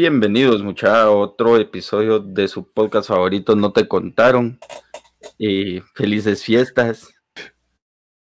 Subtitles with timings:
[0.00, 4.60] Bienvenidos, muchachos, a otro episodio de su podcast favorito, No Te Contaron.
[5.38, 7.12] Y felices fiestas.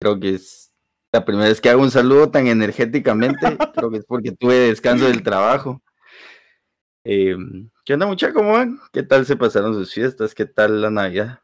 [0.01, 0.75] Creo que es
[1.12, 3.58] la primera vez que hago un saludo tan energéticamente.
[3.75, 5.83] Creo que es porque tuve descanso del trabajo.
[7.04, 7.37] Eh,
[7.85, 8.35] ¿Qué onda, muchachos?
[8.35, 8.79] ¿Cómo van?
[8.90, 10.35] ¿Qué tal se pasaron sus fiestas?
[10.35, 11.40] ¿Qué tal la Navidad?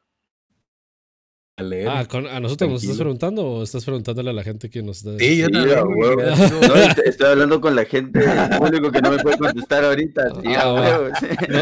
[1.59, 5.19] Ah, ¿a nosotros nos estás preguntando o estás preguntándole a la gente que nos está
[5.19, 5.79] Sí, yo también.
[5.81, 6.75] No,
[7.05, 10.29] estoy hablando con la gente, el público que no me puede contestar ahorita.
[10.57, 11.11] Ah,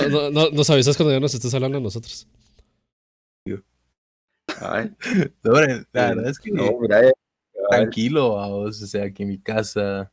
[0.09, 2.29] no, no, nos avisas cuando ya nos estés hablando a nosotros.
[4.61, 4.91] Ay.
[5.43, 7.13] la verdad es que no, Brian,
[7.71, 10.13] tranquilo, vamos, o sea, aquí en mi casa,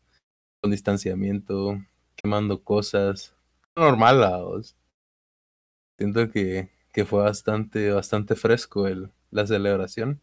[0.62, 1.80] con distanciamiento,
[2.16, 3.36] quemando cosas,
[3.76, 4.76] normal, vamos.
[5.98, 10.22] Siento que, que fue bastante, bastante fresco el, la celebración.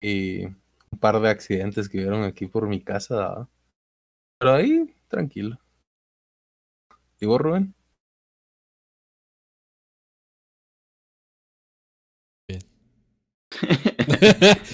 [0.00, 3.48] Y un par de accidentes que vieron aquí por mi casa.
[4.38, 5.58] Pero ahí, tranquilo.
[7.20, 7.74] ¿Y vos, Rubén?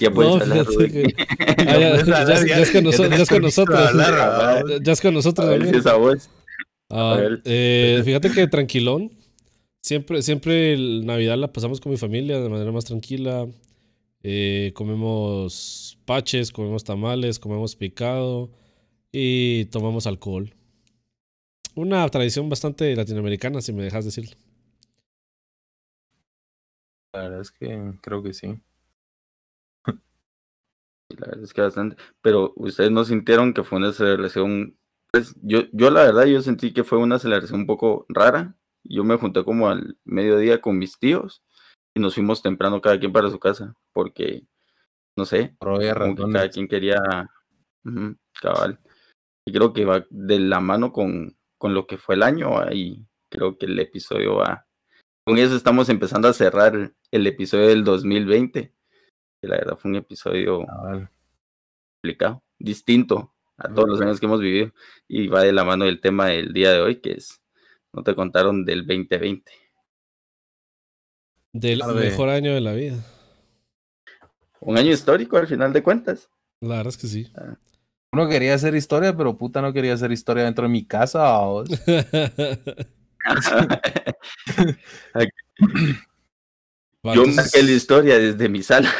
[0.00, 0.66] ya puedes hablar,
[2.46, 3.16] ya, es con nosotros.
[3.16, 3.92] Ya es con nosotros.
[4.82, 6.28] Ya es con nosotros.
[8.04, 9.19] fíjate que tranquilón.
[9.82, 13.46] Siempre, siempre el Navidad la pasamos con mi familia de manera más tranquila.
[14.22, 18.50] Eh, comemos paches, comemos tamales, comemos picado
[19.10, 20.52] y tomamos alcohol.
[21.74, 24.36] Una tradición bastante latinoamericana, si me dejas decirlo.
[27.14, 28.60] La verdad es que creo que sí.
[31.08, 31.96] La verdad es que bastante.
[32.20, 34.76] Pero ustedes no sintieron que fue una celebración.
[35.10, 39.04] Pues yo, yo la verdad, yo sentí que fue una celebración un poco rara yo
[39.04, 41.42] me junté como al mediodía con mis tíos
[41.94, 44.44] y nos fuimos temprano cada quien para su casa, porque,
[45.16, 45.56] no sé,
[46.32, 47.00] cada quien quería
[48.40, 48.78] cabal.
[49.46, 53.06] Y creo que va de la mano con, con lo que fue el año, ahí
[53.30, 54.66] creo que el episodio va.
[55.24, 58.74] Con eso estamos empezando a cerrar el episodio del 2020,
[59.40, 60.64] que la verdad fue un episodio
[61.94, 64.72] complicado, distinto a todos los años que hemos vivido,
[65.06, 67.42] y va de la mano del tema del día de hoy, que es
[67.92, 69.52] no te contaron del 2020.
[71.52, 73.04] Del mejor año de la vida.
[74.60, 76.28] Un año histórico al final de cuentas.
[76.60, 77.32] La verdad es que sí.
[77.34, 77.56] Ah.
[78.12, 81.38] Uno quería hacer historia, pero puta no quería hacer historia dentro de mi casa.
[87.02, 88.90] Yo marqué la historia desde mi sala.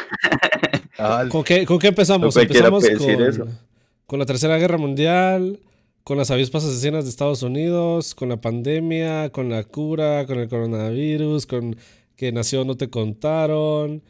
[1.29, 2.35] ¿Con, qué, ¿Con qué empezamos?
[2.35, 3.57] empezamos con,
[4.05, 5.59] con la Tercera Guerra Mundial,
[6.03, 10.49] con las avispas asesinas de Estados Unidos, con la pandemia, con la cura, con el
[10.49, 11.75] coronavirus, con
[12.15, 14.03] que nació no te contaron,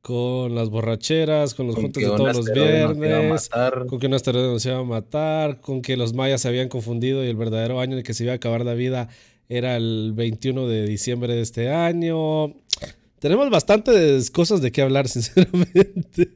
[0.00, 3.50] con las borracheras, con los juntos de todos los viernes,
[3.88, 7.24] con que un asteroide nos iba a matar, con que los mayas se habían confundido
[7.24, 9.08] y el verdadero año en el que se iba a acabar la vida
[9.48, 12.54] era el 21 de diciembre de este año.
[13.18, 16.32] Tenemos bastantes cosas de qué hablar, sinceramente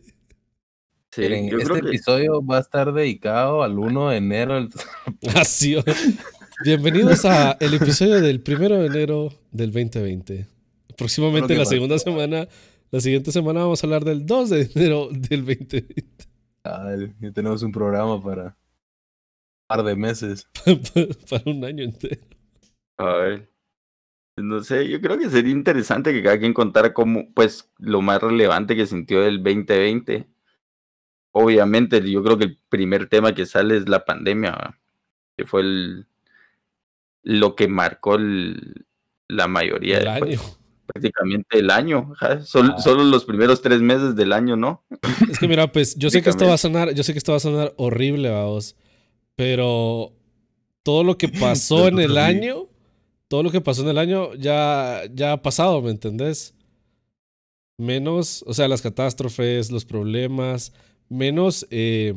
[1.18, 4.68] este episodio va a estar dedicado al 1 de enero.
[5.34, 5.76] Así.
[6.64, 10.46] Bienvenidos a el episodio del 1 de enero del 2020.
[10.96, 12.46] Próximamente la segunda semana,
[12.90, 16.06] la siguiente semana vamos a hablar del 2 de enero del 2020.
[16.64, 18.54] Ah, ya tenemos un programa para un
[19.66, 20.48] par de meses.
[21.30, 22.22] para un año entero.
[22.96, 23.52] A ver.
[24.36, 28.22] No sé, yo creo que sería interesante que cada quien contara cómo, pues, lo más
[28.22, 30.28] relevante que sintió del 2020
[31.32, 34.78] obviamente yo creo que el primer tema que sale es la pandemia,
[35.36, 36.06] que fue el,
[37.22, 38.16] lo que marcó
[39.28, 40.40] la mayoría del año.
[40.86, 42.80] prácticamente el año, solo, ah.
[42.80, 44.84] solo, los primeros tres meses del año, ¿no?
[45.30, 47.32] Es que mira, pues yo sé que esto va a sonar, yo sé que esto
[47.32, 48.76] va a sonar horrible, vamos,
[49.36, 50.12] pero
[50.82, 52.66] todo lo que pasó en el año,
[53.28, 56.54] todo lo que pasó en el año ya, ya ha pasado, ¿me entendés?
[57.76, 60.72] Menos, o sea, las catástrofes, los problemas,
[61.08, 62.14] menos eh,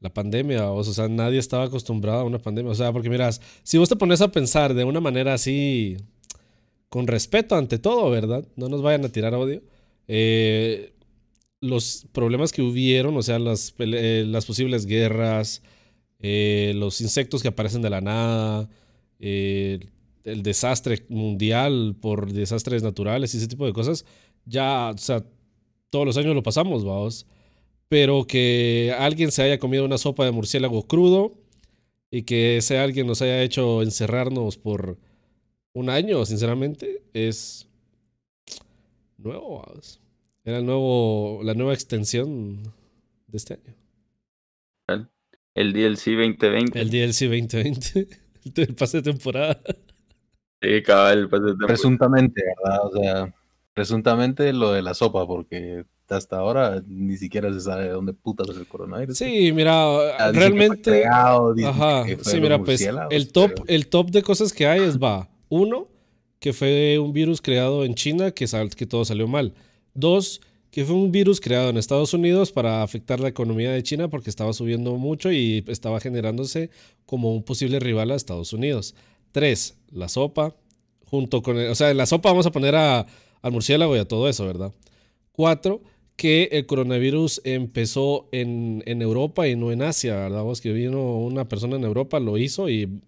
[0.00, 3.78] la pandemia, o sea, nadie estaba acostumbrado a una pandemia, o sea, porque miras, si
[3.78, 5.96] vos te pones a pensar de una manera así,
[6.88, 8.46] con respeto ante todo, ¿verdad?
[8.56, 9.62] No nos vayan a tirar odio.
[10.08, 10.92] Eh,
[11.60, 15.62] los problemas que hubieron, o sea, las, eh, posibles guerras,
[16.20, 18.68] los insectos que aparecen de la nada,
[19.20, 24.04] el desastre mundial por desastres naturales y ese tipo de cosas,
[24.44, 25.24] ya, o sea,
[25.90, 27.26] todos los años lo pasamos, vamos
[27.92, 31.34] pero que alguien se haya comido una sopa de murciélago crudo
[32.10, 34.96] y que ese alguien nos haya hecho encerrarnos por
[35.74, 37.68] un año, sinceramente, es
[39.18, 39.62] nuevo.
[40.42, 42.62] Era el nuevo, la nueva extensión
[43.26, 43.60] de este
[44.88, 45.10] año.
[45.54, 46.80] El DLC 2020.
[46.80, 48.08] El DLC 2020.
[48.56, 49.60] el pase de temporada.
[50.62, 51.74] Sí, cabal, el pase de temporada.
[51.74, 52.86] Presuntamente, ¿verdad?
[52.86, 53.34] O sea,
[53.74, 58.48] presuntamente lo de la sopa, porque hasta ahora ni siquiera se sabe de dónde putas
[58.50, 59.16] es el coronavirus.
[59.16, 61.04] Sí, mira, realmente.
[61.06, 65.28] ajá, sí, mira, pues el top, el top de cosas que hay es va.
[65.48, 65.86] Uno,
[66.38, 68.46] que fue un virus creado en China que,
[68.76, 69.54] que todo salió mal.
[69.94, 70.40] Dos,
[70.70, 74.30] que fue un virus creado en Estados Unidos para afectar la economía de China porque
[74.30, 76.70] estaba subiendo mucho y estaba generándose
[77.04, 78.94] como un posible rival a Estados Unidos.
[79.32, 80.56] Tres, la sopa,
[81.04, 83.06] junto con, o sea, en la sopa vamos a poner a,
[83.42, 84.72] al murciélago y a todo eso, ¿verdad?
[85.32, 85.82] Cuatro,
[86.22, 90.44] que el coronavirus empezó en, en Europa y no en Asia, ¿verdad?
[90.44, 93.02] Vos que vino una persona en Europa, lo hizo y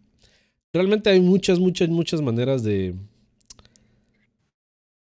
[0.73, 2.97] realmente hay muchas, muchas, muchas maneras de,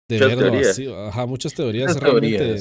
[0.09, 0.81] de muchas teorías.
[1.07, 2.01] Ajá, muchas teorías.
[2.01, 2.57] realmente,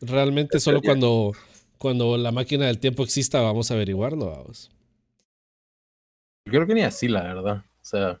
[0.00, 1.30] realmente solo cuando,
[1.78, 4.32] cuando la máquina del tiempo exista vamos a averiguarlo.
[4.32, 4.68] Vamos.
[6.46, 7.58] Yo creo que ni así, la verdad.
[7.58, 8.20] O sea.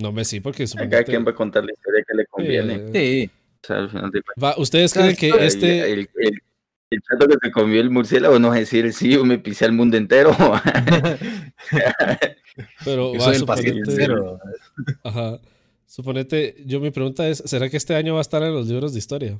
[0.00, 2.92] No me sí, porque Acá quien va a contar la historia que le conviene.
[2.92, 3.30] Sí.
[3.62, 4.22] O sea, al final de...
[4.42, 5.92] va, ¿Ustedes creen que este.
[5.92, 6.40] El, el,
[6.90, 9.72] el, chato que se comió el murciélago no es decir, sí, yo me pisé al
[9.72, 10.36] mundo entero.
[12.84, 14.38] Pero va, el paciente cero.
[15.04, 15.40] Ajá.
[15.86, 18.92] Suponete, yo mi pregunta es, ¿será que este año va a estar en los libros
[18.92, 19.38] de historia?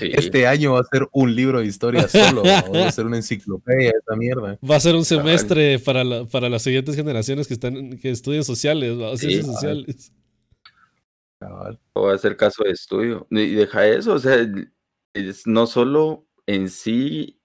[0.00, 3.90] Este año va a ser un libro de historia solo, va a ser una enciclopedia
[3.90, 4.58] esa mierda.
[4.68, 8.96] Va a ser un semestre para, para las siguientes generaciones que están que estudian sociales,
[9.20, 10.12] ciencias sociales.
[11.92, 13.26] O va a ser caso de estudio.
[13.30, 14.36] Y deja eso, o sea,
[15.14, 17.40] es no solo en sí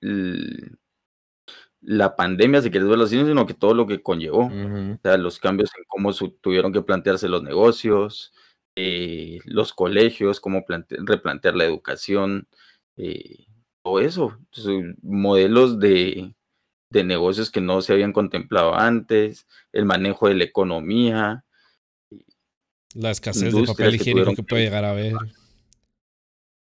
[1.82, 4.46] la pandemia, si quieres verlo así, sino que todo lo que conllevó.
[4.46, 8.34] O sea, los cambios en cómo tuvieron que plantearse los negocios,
[8.76, 12.48] eh, los colegios, cómo replantear la educación,
[12.98, 13.46] eh,
[13.84, 14.38] todo eso.
[15.02, 16.34] modelos de,
[16.90, 21.46] de, negocios que no se habían contemplado antes, el manejo de la economía.
[22.96, 25.14] La escasez de papel higiénico que puede llegar a haber.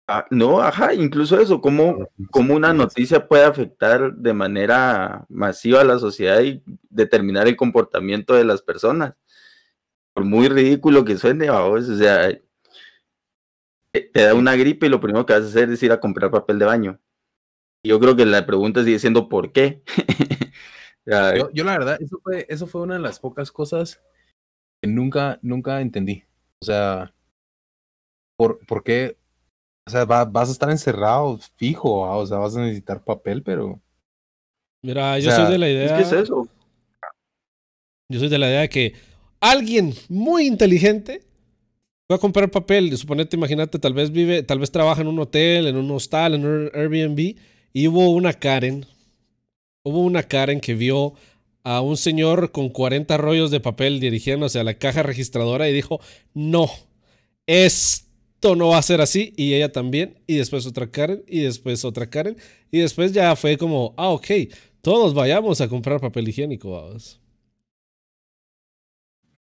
[0.08, 5.86] Ah, no, ajá, incluso eso, cómo, cómo una noticia puede afectar de manera masiva a
[5.86, 9.14] la sociedad y determinar el comportamiento de las personas.
[10.14, 12.38] Por muy ridículo que suene, o sea,
[13.94, 16.30] te da una gripe y lo primero que vas a hacer es ir a comprar
[16.32, 17.00] papel de baño.
[17.84, 19.82] Yo creo que la pregunta sigue siendo ¿por qué?
[21.06, 24.02] yo, la verdad, eso fue, eso fue una de las pocas cosas
[24.82, 26.24] que nunca, nunca entendí.
[26.62, 27.14] O sea,
[28.38, 29.18] ¿por, ¿por qué
[29.88, 33.82] o sea, vas a estar encerrado fijo, o sea, vas a necesitar papel, pero.
[34.84, 35.98] Mira, yo soy de la idea.
[35.98, 36.48] ¿Qué es eso?
[38.10, 38.94] Yo soy de la idea de que
[39.40, 41.24] alguien muy inteligente
[42.12, 42.96] va a comprar papel.
[42.96, 46.46] Suponete, imagínate, tal vez vive, tal vez trabaja en un hotel, en un hostal, en
[46.46, 47.36] un Airbnb,
[47.74, 48.86] y hubo una Karen.
[49.84, 51.16] Hubo una Karen que vio
[51.64, 56.00] a un señor con 40 rollos de papel dirigiéndose a la caja registradora y dijo:
[56.34, 56.70] No,
[57.48, 58.08] es
[58.44, 62.10] no va a ser así y ella también y después otra Karen y después otra
[62.10, 62.38] Karen
[62.72, 64.28] y después ya fue como, ah, ok,
[64.82, 67.20] todos vayamos a comprar papel higiénico, vamos.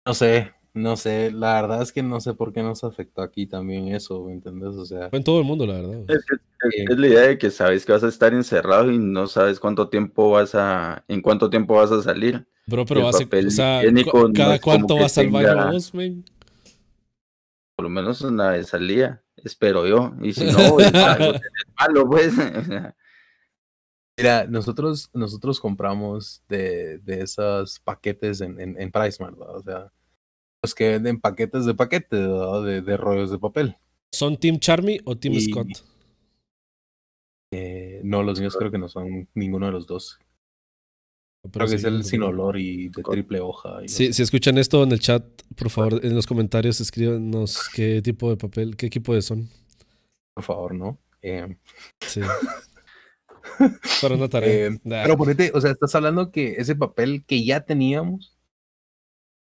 [0.06, 3.45] No sé, no sé, la verdad es que no sé por qué nos afectó aquí
[3.45, 4.75] también eso, ¿me entiendes?
[4.75, 6.06] O sea, fue en todo el mundo, la verdad.
[6.07, 9.89] Es, la idea de que sabes que vas a estar encerrado y no sabes cuánto
[9.89, 12.46] tiempo vas a, en cuánto tiempo vas a salir.
[12.67, 13.81] Bro, pero vas a,
[14.13, 19.88] o cada cuánto vas al baño vos, por lo menos una vez al día, espero
[19.88, 20.13] yo.
[20.22, 22.34] Y si no, es malo, pues.
[24.17, 29.57] Mira, nosotros, nosotros compramos de, de esos paquetes en, en, en PriceMart, ¿verdad?
[29.57, 29.91] O sea,
[30.63, 33.77] los que venden paquetes de paquete, De, de, rollos de papel.
[34.13, 35.68] ¿Son Team Charmy o Team Scott?
[37.53, 40.20] Eh, no, los míos creo que no son ninguno de los dos.
[41.51, 43.80] Creo que es el sin olor y de triple hoja.
[43.88, 45.24] si escuchan esto en el chat,
[45.56, 49.50] por favor, en los comentarios escríbanos qué tipo de papel, qué equipo de son.
[50.36, 51.00] Por favor, ¿no?
[51.22, 51.58] Eh...
[52.00, 52.22] Sí.
[54.01, 54.68] Para una tarea.
[54.68, 58.38] Eh, pero ponete, o sea, estás hablando que ese papel que ya teníamos.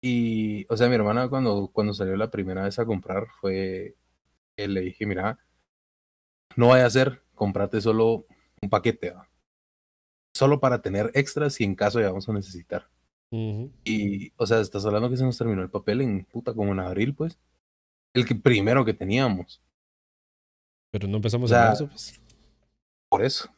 [0.01, 3.97] Y, o sea, mi hermana cuando, cuando salió la primera vez a comprar fue,
[4.57, 5.39] le dije, mira,
[6.57, 8.27] no vaya a ser, comprate solo
[8.63, 9.15] un paquete,
[10.35, 12.89] solo para tener extras y en caso ya vamos a necesitar.
[13.31, 16.81] Y, o sea, estás hablando que se nos terminó el papel en puta como en
[16.81, 17.39] abril, pues.
[18.15, 19.63] El que primero que teníamos.
[20.91, 22.21] Pero no empezamos a eso, pues.
[23.11, 23.51] Por eso.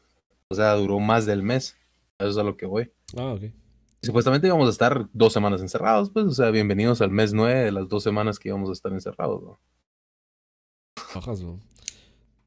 [0.49, 1.77] O sea, duró más del mes.
[2.19, 2.91] Eso es a lo que voy.
[3.15, 3.43] Ah, ok.
[4.03, 6.25] Supuestamente íbamos a estar dos semanas encerrados, pues.
[6.25, 9.43] O sea, bienvenidos al mes nueve de las dos semanas que íbamos a estar encerrados,
[9.43, 9.59] ¿no?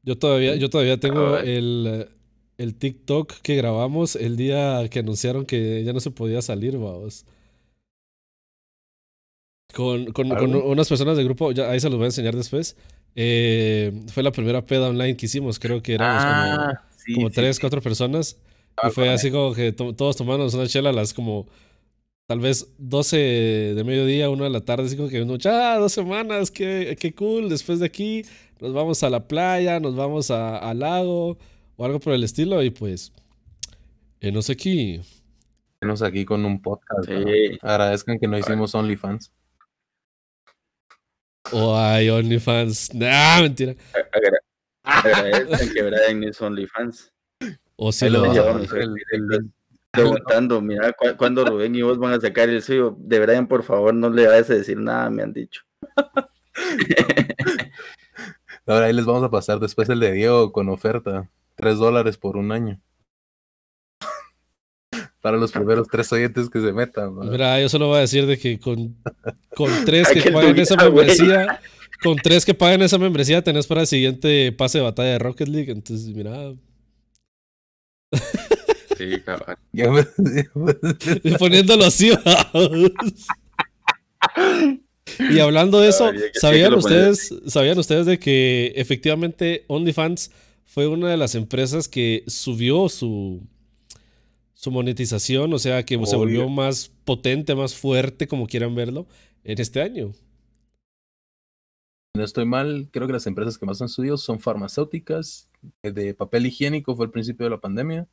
[0.03, 2.09] Yo todavía, yo todavía tengo el,
[2.57, 7.25] el TikTok que grabamos el día que anunciaron que ya no se podía salir, vamos.
[9.73, 12.77] Con, con, unas personas del grupo, ya ahí se los voy a enseñar después.
[13.15, 16.23] Eh, fue la primera peda online que hicimos, creo que éramos
[17.13, 18.37] como, ah, tres, cuatro personas.
[18.83, 21.47] Y fue así como que todos tomamos una chela a las como
[22.27, 23.17] tal vez 12
[23.75, 27.49] de mediodía, una de la tarde, así como que ya, dos semanas, qué, qué cool,
[27.49, 28.25] después de aquí
[28.59, 31.37] nos vamos a la playa, nos vamos al lago
[31.77, 33.13] o algo por el estilo y pues,
[34.21, 35.01] enos aquí.
[35.81, 37.09] Enos aquí con un podcast.
[37.61, 39.31] Agradezcan que no hicimos OnlyFans.
[41.51, 42.95] O hay OnlyFans.
[42.95, 43.75] Nah, mentira.
[44.83, 47.14] Agradezcan que Brian es OnlyFans.
[47.77, 48.23] O si lo
[49.95, 52.95] preguntando, mira, cuando Rubén y vos van a sacar el suyo?
[52.99, 55.61] De Brian, por favor, no le vayas a decir nada, me han dicho.
[58.67, 61.29] Ahora ahí les vamos a pasar después el de Diego con oferta.
[61.55, 62.81] Tres dólares por un año.
[65.21, 67.15] Para los primeros tres oyentes que se metan.
[67.29, 68.97] Mira, yo solo voy a decir de que con,
[69.55, 71.61] con tres que paguen esa membresía,
[72.03, 75.47] con tres que paguen esa membresía, tenés para el siguiente pase de batalla de Rocket
[75.47, 75.71] League.
[75.71, 76.53] Entonces, mira.
[78.97, 79.57] Sí, cabrón.
[81.39, 82.11] Poniéndolo así.
[85.31, 90.31] y hablando de eso, ¿sabían ustedes, ¿sabían ustedes de que efectivamente OnlyFans
[90.65, 93.41] fue una de las empresas que subió su,
[94.53, 99.07] su monetización, o sea, que se volvió más potente, más fuerte, como quieran verlo,
[99.43, 100.13] en este año.
[102.15, 105.49] No estoy mal, creo que las empresas que más han subido son farmacéuticas,
[105.83, 108.07] de papel higiénico fue el principio de la pandemia.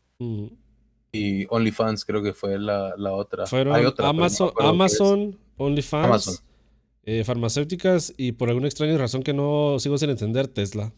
[1.12, 3.46] Y OnlyFans creo que fue la, la otra.
[3.46, 6.44] Fueron Amazon, Amazon OnlyFans,
[7.04, 10.92] eh, farmacéuticas y por alguna extraña razón que no sigo sin entender, Tesla.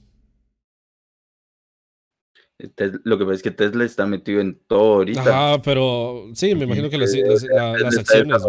[3.02, 5.22] Lo que pasa es que Tesla está metido en todo ahorita.
[5.22, 8.42] Ajá, pero sí, me imagino que las, las, acciones.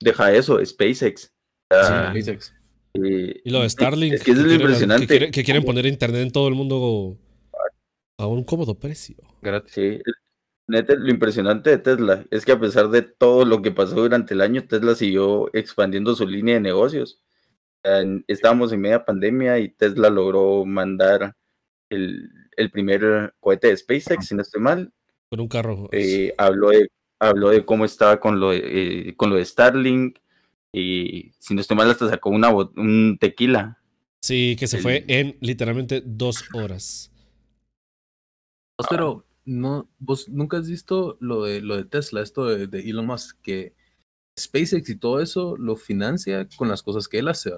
[0.00, 1.32] Deja eso, SpaceX.
[1.72, 2.52] SpaceX.
[2.94, 4.14] Y lo de Starlink.
[4.14, 5.30] Es que, es impresionante.
[5.30, 7.18] Que, quieren poner internet en todo el mundo
[8.18, 9.16] a un cómodo precio.
[9.66, 10.00] Sí.
[10.66, 14.40] lo impresionante de Tesla es que a pesar de todo lo que pasó durante el
[14.40, 17.22] año, Tesla siguió expandiendo su línea de negocios.
[18.26, 21.34] Estábamos en media pandemia y Tesla logró mandar
[21.88, 22.30] el,
[22.72, 24.92] primer cohete de SpaceX, si no estoy mal.
[25.30, 25.88] Con un carro.
[25.92, 30.18] Eh, habló, de, habló de cómo estaba con lo de, eh, con lo de Starlink.
[30.72, 33.78] Y si no estoy mal, hasta sacó una, un tequila.
[34.22, 37.12] Sí, que se fue en literalmente dos horas.
[38.90, 43.06] Pero no, vos nunca has visto lo de lo de Tesla, esto de, de Elon
[43.06, 43.74] Musk, que
[44.38, 47.52] SpaceX y todo eso lo financia con las cosas que él hace.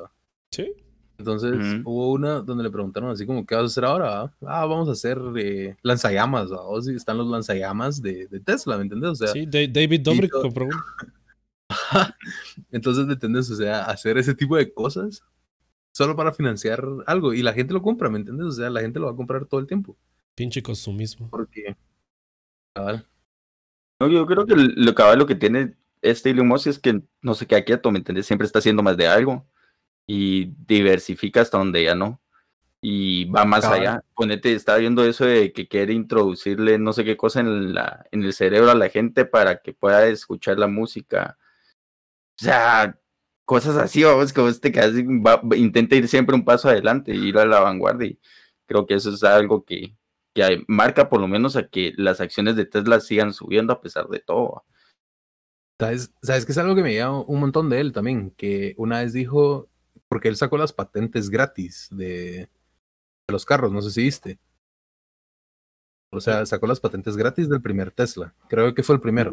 [0.50, 0.72] Sí.
[1.18, 4.32] Entonces hubo una donde le preguntaron así como, ¿qué vas a hacer ahora?
[4.40, 8.84] Ah, vamos a hacer eh, lanzallamas, o sí, están los lanzallamas de, de, Tesla, ¿me
[8.84, 9.10] entiendes?
[9.10, 10.76] O sea, sí, David Dobrik compró uno.
[12.70, 13.50] Entonces, ¿me entiendes?
[13.50, 15.22] O sea, hacer ese tipo de cosas
[15.92, 18.46] solo para financiar algo y la gente lo compra, ¿me entiendes?
[18.46, 19.96] O sea, la gente lo va a comprar todo el tiempo.
[20.34, 21.28] Pinche consumismo.
[21.30, 21.76] Porque,
[22.74, 23.06] cabal.
[24.00, 27.34] No, yo creo que lo cabal lo que tiene este Elon Musk es que no
[27.34, 28.26] se queda quieto, ¿me entiendes?
[28.26, 29.46] Siempre está haciendo más de algo
[30.06, 32.20] y diversifica hasta donde ya no.
[32.82, 34.02] Y va más allá.
[34.14, 38.22] Ponete, estaba viendo eso de que quiere introducirle no sé qué cosa en, la, en
[38.22, 41.36] el cerebro a la gente para que pueda escuchar la música.
[42.40, 42.98] O sea,
[43.44, 44.94] cosas así, vamos, que vos te quedas,
[45.56, 48.08] intenta ir siempre un paso adelante, ir a la vanguardia.
[48.08, 48.20] Y
[48.66, 49.96] creo que eso es algo que,
[50.34, 54.08] que marca por lo menos a que las acciones de Tesla sigan subiendo a pesar
[54.08, 54.64] de todo.
[55.78, 58.30] ¿Sabes, ¿Sabes que es algo que me llama un montón de él también?
[58.32, 59.68] Que una vez dijo
[60.08, 62.48] porque él sacó las patentes gratis de,
[63.28, 64.38] los carros, no sé si viste.
[66.12, 68.34] O sea, sacó las patentes gratis del primer Tesla.
[68.48, 69.30] Creo que fue el primero.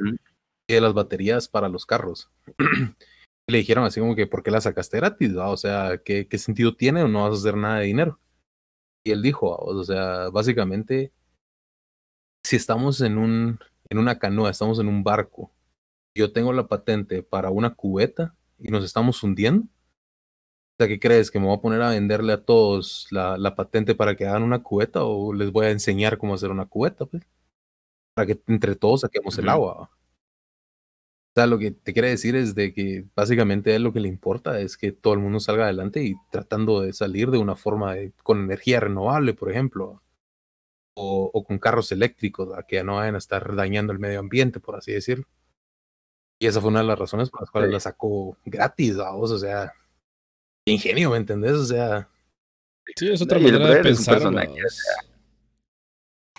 [0.75, 2.29] De las baterías para los carros.
[2.47, 2.53] y
[3.51, 5.33] le dijeron así como que, ¿por qué las sacaste gratis?
[5.35, 8.19] O sea, ¿qué, ¿qué, sentido tiene o no vas a hacer nada de dinero?
[9.05, 11.13] Y él dijo, o sea, básicamente,
[12.45, 13.59] si estamos en, un,
[13.89, 15.51] en una canoa, estamos en un barco,
[16.15, 21.31] yo tengo la patente para una cubeta y nos estamos hundiendo, o sea, ¿qué crees?
[21.31, 24.43] ¿Que me voy a poner a venderle a todos la, la, patente para que hagan
[24.43, 27.05] una cubeta o les voy a enseñar cómo hacer una cubeta?
[27.05, 27.23] Pues?
[28.13, 29.89] Para que entre todos saquemos el agua.
[31.37, 33.99] O sea, lo que te quiere decir es de que básicamente a él lo que
[33.99, 37.55] le importa es que todo el mundo salga adelante y tratando de salir de una
[37.55, 40.01] forma con energía renovable, por ejemplo.
[40.95, 44.19] O, o con carros eléctricos, a que ya no vayan a estar dañando el medio
[44.19, 45.27] ambiente, por así decirlo.
[46.39, 49.37] Y esa fue una de las razones por las cuales la sacó gratis, vamos, o
[49.37, 49.71] sea,
[50.65, 51.53] ingenio, ¿me entendés?
[51.53, 52.09] O sea.
[52.95, 54.23] Sí, es otra manera de pensar.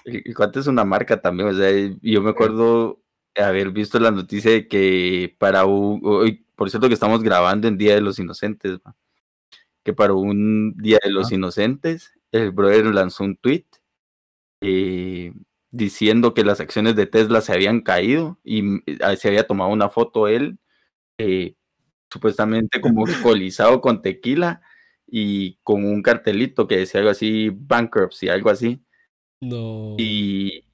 [0.06, 1.70] el cuate es una marca también, o sea,
[2.02, 3.00] yo me acuerdo
[3.38, 7.94] haber visto la noticia de que para hoy, por cierto que estamos grabando en Día
[7.94, 8.78] de los Inocentes,
[9.84, 13.64] que para un Día de los Inocentes, el brother lanzó un tweet
[14.60, 15.32] eh,
[15.70, 18.82] diciendo que las acciones de Tesla se habían caído y mm,
[19.16, 20.58] se había tomado una foto él,
[21.18, 21.54] eh,
[22.10, 24.62] supuestamente como alcoholizado con tequila
[25.06, 28.82] y con un cartelito que decía algo así, bankruptcy, algo así.
[29.40, 29.94] No.
[29.98, 30.64] Y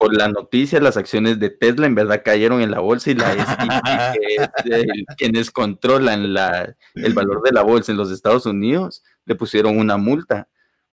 [0.00, 3.36] por la noticia, las acciones de Tesla en verdad cayeron en la bolsa y la
[5.18, 9.98] quienes controlan la, el valor de la bolsa en los Estados Unidos le pusieron una
[9.98, 10.48] multa,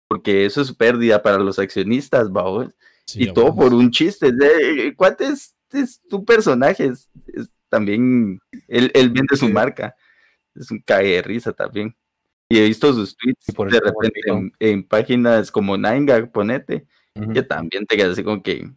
[0.06, 2.74] porque eso es pérdida para los accionistas, vamos.
[3.14, 4.34] y todo por un chiste.
[4.94, 5.56] ¿Cuál es,
[6.10, 6.92] tu personaje?
[7.70, 8.38] también,
[8.68, 9.96] él, vende su marca.
[10.54, 11.96] Es un cague de risa también.
[12.50, 16.86] Y he visto sus tweets de repente en, páginas como Nine ponete,
[17.32, 18.70] que también te quedas así como que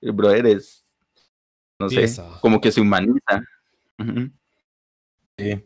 [0.00, 0.84] el brother es,
[1.80, 2.06] no sé,
[2.40, 3.44] como que se humaniza.
[5.38, 5.64] Sí.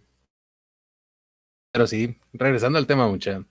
[1.72, 3.44] Pero sí, regresando al tema, mucha.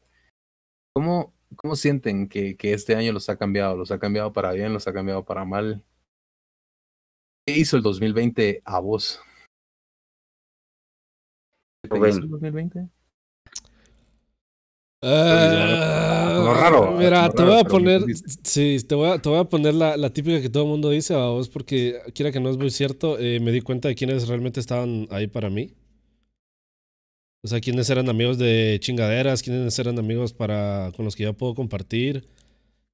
[0.93, 3.77] ¿Cómo, cómo sienten que, que, este año los ha cambiado?
[3.77, 4.73] ¿Los ha cambiado para bien?
[4.73, 5.85] ¿Los ha cambiado para mal?
[7.47, 9.21] ¿Qué hizo el 2020 a vos?
[11.89, 12.89] ¿Qué hizo el 2020?
[15.01, 16.91] Uh, raro.
[16.97, 18.03] Mira, te voy a poner.
[18.43, 20.89] Sí, te voy a, te voy a poner la, la, típica que todo el mundo
[20.89, 23.95] dice a vos, porque quiera que no es muy cierto, eh, me di cuenta de
[23.95, 25.73] quiénes realmente estaban ahí para mí.
[27.41, 31.31] O sea, quiénes eran amigos de chingaderas, quiénes eran amigos para, con los que ya
[31.31, 32.27] puedo compartir.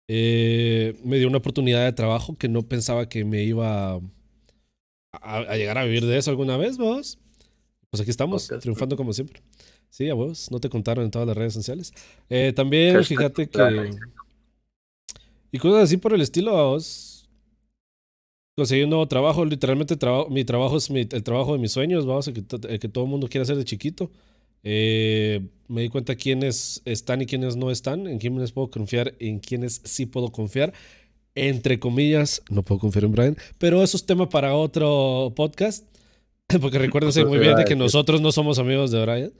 [0.07, 3.99] Eh, me dio una oportunidad de trabajo que no pensaba que me iba a,
[5.21, 7.17] a llegar a vivir de eso alguna vez, vos.
[7.89, 9.41] Pues aquí estamos, triunfando como siempre.
[9.95, 11.93] Sí, a vos, no te contaron en todas las redes sociales.
[12.29, 13.91] Eh, también, fíjate que.
[15.53, 17.29] Y cosas así por el estilo, a vos.
[18.57, 19.97] Conseguí un nuevo trabajo, literalmente
[20.29, 23.43] mi trabajo es el trabajo de mis sueños, vamos, el que, todo el mundo quiere
[23.43, 24.11] hacer de chiquito.
[24.63, 29.39] Eh, me di cuenta quiénes están y quiénes no están, en quiénes puedo confiar, en
[29.39, 30.73] quiénes sí puedo confiar.
[31.35, 35.85] Entre comillas, no puedo confiar en Brian, pero eso es tema para otro podcast.
[36.59, 39.33] Porque recuérdense muy bien de que nosotros no somos amigos de Brian.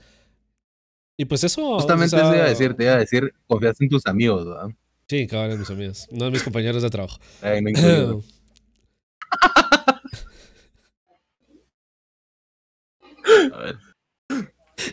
[1.16, 1.74] Y pues eso.
[1.74, 4.68] Justamente eso iba a decir, te iba a decir, confías en tus amigos, ¿verdad?
[5.08, 7.18] Sí, cabrón, en mis amigos, no en mis compañeros de trabajo.
[7.40, 7.72] Ay, me
[13.52, 13.78] a ver.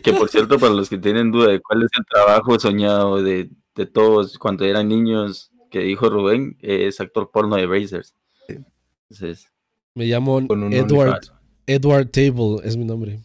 [0.02, 3.50] Que por cierto, para los que tienen duda de cuál es el trabajo soñado de,
[3.74, 8.14] de todos cuando eran niños, que dijo Rubén, es actor porno de Brazers.
[8.48, 9.48] Entonces,
[9.94, 11.20] me llamo Edward,
[11.66, 13.20] Edward Table, es mi nombre.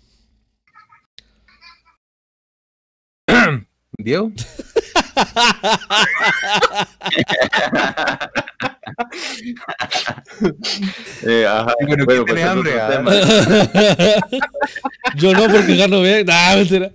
[3.99, 4.31] Diego.
[11.23, 11.75] eh, ajá.
[11.85, 12.71] Bueno, bueno pues hambre?
[15.17, 16.25] Yo no, porque gano bien.
[16.29, 16.91] Nah, mentira.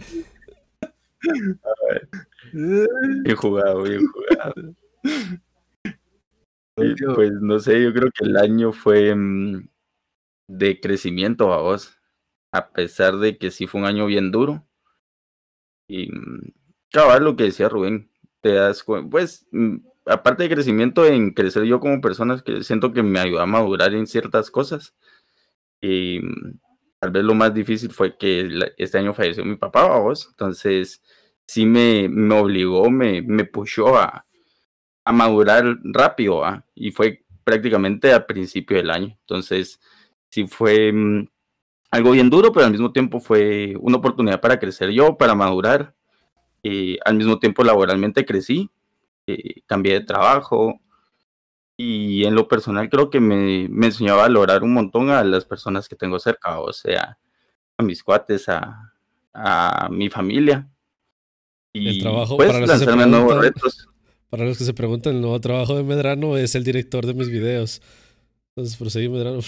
[2.53, 4.55] Bien jugado, bien jugado.
[6.75, 9.69] Pues no sé, yo creo que el año fue mm,
[10.49, 11.99] de crecimiento a vos,
[12.53, 14.67] a pesar de que sí fue un año bien duro.
[15.87, 16.53] Y mm,
[16.94, 18.09] Cabal, lo que decía Rubén,
[18.40, 23.18] te das pues, mm, aparte de crecimiento en crecer yo como persona, siento que me
[23.18, 24.94] ayudó a madurar en ciertas cosas.
[25.80, 26.61] Y mm,
[27.00, 30.28] tal vez lo más difícil fue que este año falleció mi papá, vos.
[30.30, 31.02] Entonces,
[31.46, 34.26] sí me, me obligó, me, me pushó a,
[35.04, 36.44] a madurar rápido,
[36.76, 39.16] y fue prácticamente al principio del año.
[39.20, 39.80] Entonces,
[40.30, 41.28] sí fue mm,
[41.90, 45.93] algo bien duro, pero al mismo tiempo fue una oportunidad para crecer yo, para madurar
[46.64, 48.70] eh, al mismo tiempo laboralmente crecí,
[49.27, 50.81] eh, cambié de trabajo
[51.77, 55.44] y en lo personal creo que me, me enseñó a valorar un montón a las
[55.44, 57.18] personas que tengo cerca, o sea,
[57.77, 58.94] a mis cuates, a,
[59.35, 60.66] a mi familia.
[61.72, 63.88] Y el trabajo pues, para lanzarme nuevos retos.
[64.31, 67.31] Para los que se preguntan, el nuevo trabajo de Medrano es el director de mis
[67.31, 67.81] videos.
[68.48, 69.38] Entonces, proseguí Medrano.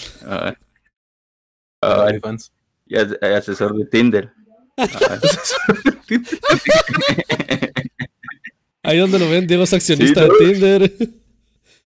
[2.85, 4.31] y asesor de Tinder.
[8.83, 10.91] Ahí donde lo ven, Diego es accionista de Tinder.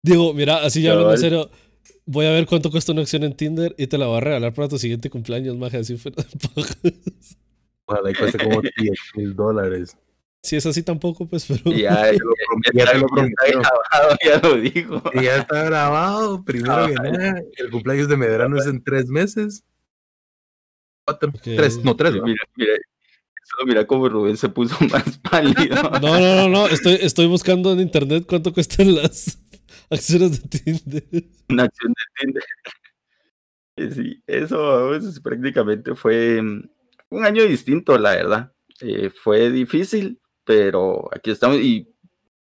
[0.02, 1.50] Diego, mira, así ya hablando en serio,
[2.06, 4.54] voy a ver cuánto cuesta una acción en Tinder y te la voy a regalar
[4.54, 6.12] para tu siguiente cumpleaños, maje, así fue.
[7.84, 8.72] Ojalá cuesta como 10
[9.16, 9.94] mil dólares.
[10.42, 11.76] Si es así tampoco, pues, pero.
[11.76, 12.18] Ya, ya,
[12.72, 15.02] ya, lo grabado, ya lo dijo.
[15.12, 16.42] Y ya está grabado.
[16.44, 19.64] Primero que nada, el cumpleaños de Medrano es en tres meses.
[21.18, 22.12] Tres, no, tres.
[22.12, 22.72] Mira, mira,
[23.44, 25.76] solo mira cómo Rubén se puso más pálido.
[26.00, 26.66] No, no, no, no.
[26.68, 29.38] Estoy, estoy buscando en internet cuánto cuestan las
[29.90, 31.24] Acciones de Tinder.
[31.48, 32.44] Una acción de Tinder.
[33.94, 34.90] Sí, eso
[35.22, 36.62] prácticamente fue mm,
[37.10, 38.52] un año distinto, la verdad.
[38.80, 41.88] Eh, fue difícil, pero aquí estamos y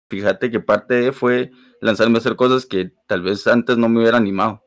[0.09, 1.51] fíjate que parte de fue
[1.81, 4.63] lanzarme a hacer cosas que tal vez antes no me hubiera animado.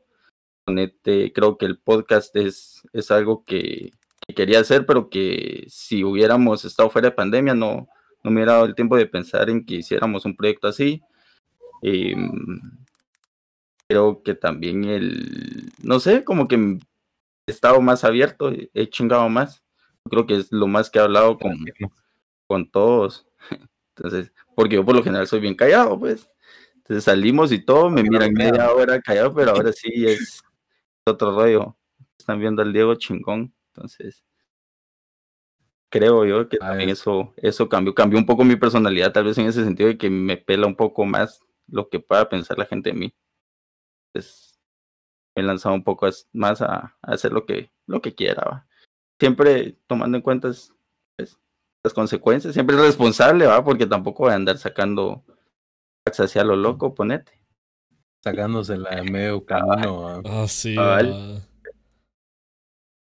[0.64, 3.90] Creo que el podcast es, es algo que,
[4.34, 7.88] quería hacer, pero que si hubiéramos estado fuera de pandemia no,
[8.22, 11.02] no me hubiera dado el tiempo de pensar en que hiciéramos un proyecto así.
[11.82, 12.30] Em,
[13.88, 19.62] creo que también el, no sé, como que he estado más abierto, he chingado más.
[20.08, 21.56] Creo que es lo más que he hablado con,
[22.46, 23.26] con todos.
[23.96, 26.28] Entonces, porque yo por lo general soy bien callado, pues.
[26.76, 30.42] Entonces salimos y todo, me miran media hora callado, pero ahora sí es
[31.06, 31.76] otro rollo.
[32.18, 33.54] Están viendo al Diego chingón.
[33.74, 34.24] Entonces,
[35.90, 39.46] creo yo que también eso, eso cambió, cambió un poco mi personalidad, tal vez en
[39.46, 42.90] ese sentido de que me pela un poco más lo que pueda pensar la gente
[42.90, 43.14] de mí.
[44.14, 44.58] Entonces,
[45.34, 48.66] me he lanzado un poco más a, hacer lo que, lo que quiera,
[49.20, 50.50] Siempre tomando en cuenta
[51.16, 51.38] pues,
[51.84, 53.62] las consecuencias, siempre es responsable, ¿va?
[53.64, 55.24] Porque tampoco voy a andar sacando
[56.04, 57.41] hacia lo loco, ponete.
[58.22, 60.22] Sacándosela en medio camino.
[60.24, 60.76] Ah, sí.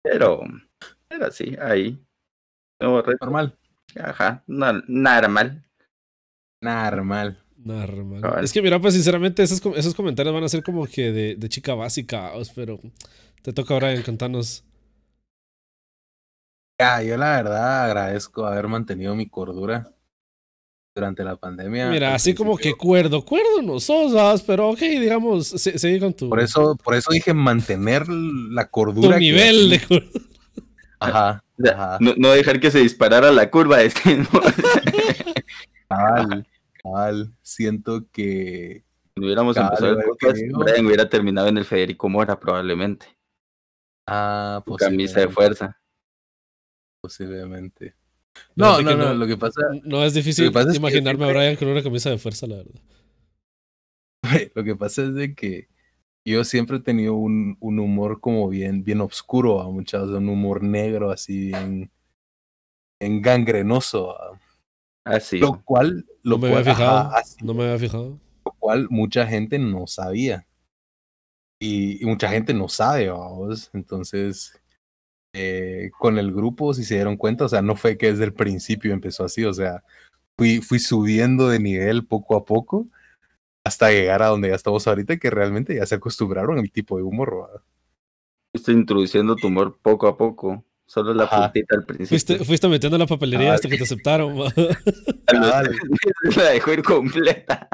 [0.01, 0.41] Pero,
[1.07, 2.03] pero sí, ahí.
[2.79, 3.57] Normal.
[3.95, 5.63] Ajá, no, normal.
[6.61, 7.41] Normal.
[7.57, 8.43] Normal.
[8.43, 11.49] Es que mira, pues sinceramente esos, esos comentarios van a ser como que de, de
[11.49, 12.79] chica básica, pero
[13.41, 14.63] te toca ahora contarnos.
[16.79, 19.94] Ya, yo la verdad agradezco haber mantenido mi cordura
[20.95, 21.89] durante la pandemia.
[21.89, 26.29] Mira, así como que cuerdo, cuerdo no sos, pero ok, digamos, seguí con tu.
[26.29, 29.15] Por eso, por eso dije mantener la cordura.
[29.15, 30.25] Tu nivel de cordura.
[30.99, 31.43] Ajá.
[31.69, 31.97] ajá.
[31.99, 34.25] No, dejar que se disparara la curva este.
[35.89, 36.47] Cabal,
[36.81, 37.33] cabal.
[37.41, 38.83] Siento que.
[39.13, 43.05] Si hubiéramos empezado el podcast, Brian hubiera terminado en el Federico Mora, probablemente.
[44.07, 44.79] Ah, pues.
[44.79, 45.79] Camisa de fuerza.
[47.01, 47.95] Posiblemente.
[48.55, 49.61] No, no, no, lo que pasa.
[49.83, 52.81] No es difícil imaginarme a Brian con una camisa de fuerza, la verdad.
[54.55, 55.67] Lo que pasa es de que
[56.25, 60.63] yo siempre he tenido un, un humor como bien, bien oscuro, a muchas un humor
[60.63, 61.91] negro, así bien,
[62.99, 64.15] en gangrenoso.
[65.03, 65.37] Así.
[65.37, 67.11] Lo cual, lo no me había fijado.
[67.43, 68.19] no me había fijado.
[68.43, 70.47] Lo cual mucha gente no sabía.
[71.59, 73.69] Y, mucha gente no sabe, vamos.
[73.73, 74.59] Entonces,
[75.35, 78.33] eh, con el grupo, si se dieron cuenta, o sea, no fue que desde el
[78.33, 79.83] principio empezó así, o sea,
[80.37, 82.87] fui, fui subiendo de nivel poco a poco
[83.65, 86.97] hasta llegar a donde ya estamos ahorita, que realmente ya se acostumbraron a mi tipo
[86.97, 87.63] de humor.
[88.53, 90.63] Estoy introduciendo tu humor poco a poco.
[90.85, 92.45] Solo la puntita al principio.
[92.45, 94.37] Fuiste, metiendo la papelería hasta que te aceptaron.
[96.37, 97.67] la dejó ir completa.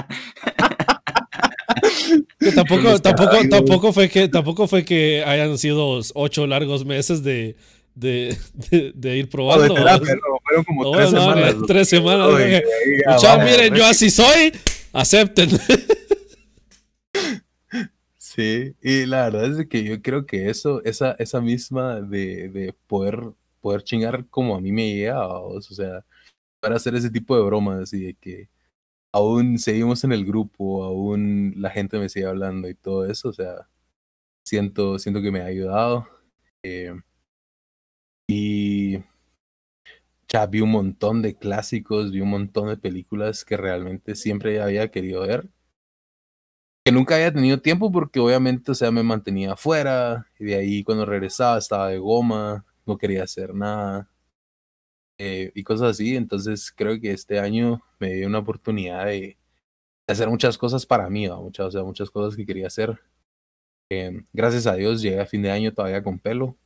[2.56, 7.56] Tampoco, tampoco, tampoco fue que, tampoco fue que hayan sido ocho largos meses de,
[7.96, 8.38] de,
[8.94, 9.76] de, ir probando.
[9.76, 11.56] fueron como tres semanas.
[11.68, 12.28] tres semanas.
[13.44, 14.54] miren, yo así soy,
[14.94, 15.50] acepten.
[18.34, 22.74] Sí, y la verdad es que yo creo que eso, esa, esa misma de, de
[22.88, 23.20] poder,
[23.60, 26.06] poder chingar como a mí me llega, o sea,
[26.62, 28.48] para hacer ese tipo de bromas y de que
[29.12, 33.34] aún seguimos en el grupo, aún la gente me sigue hablando y todo eso, o
[33.34, 33.68] sea,
[34.44, 36.08] siento, siento que me ha ayudado.
[36.64, 36.94] Eh,
[38.28, 39.04] y
[40.28, 44.90] ya vi un montón de clásicos, vi un montón de películas que realmente siempre había
[44.90, 45.50] querido ver.
[46.86, 50.84] Que nunca había tenido tiempo porque obviamente, o sea, me mantenía afuera y de ahí
[50.84, 54.10] cuando regresaba estaba de goma, no quería hacer nada.
[55.24, 56.16] Eh, y cosas así.
[56.16, 59.38] Entonces creo que este año me dio una oportunidad de
[60.08, 63.00] hacer muchas cosas para mí, muchas, o sea, muchas cosas que quería hacer.
[63.92, 66.58] Eh, gracias a Dios llegué a fin de año todavía con pelo.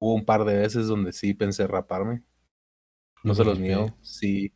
[0.00, 2.22] Hubo un par de veces donde sí pensé raparme.
[3.24, 3.92] No se los niego.
[4.02, 4.52] Sí,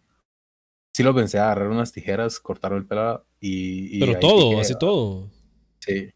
[0.95, 3.99] sí lo pensé, agarrar unas tijeras, cortar el pelo y...
[3.99, 5.29] Pero todo, así todo.
[5.81, 6.13] Sí.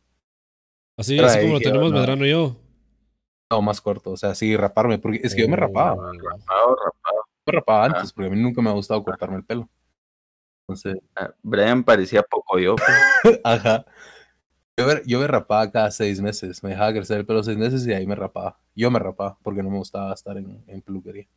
[0.96, 2.60] Así, así como lo tenemos Medrano y yo.
[3.50, 5.94] No, más corto, o sea, sí, raparme, porque es que yo me rapaba.
[5.94, 6.12] Oh.
[6.12, 7.22] Rapado, rapado.
[7.46, 9.68] Me rapaba antes, porque a mí nunca me ha gustado cortarme el pelo.
[10.68, 11.00] Entonces.
[11.14, 12.74] Ah, Brian parecía poco yo.
[12.74, 13.40] Pues.
[13.44, 13.86] Ajá.
[14.76, 16.62] Yo me, yo me, rapaba cada seis meses.
[16.62, 18.58] Me dejaba crecer el pelo seis meses y ahí me rapaba.
[18.74, 21.28] Yo me rapaba porque no me gustaba estar en, en peluquería.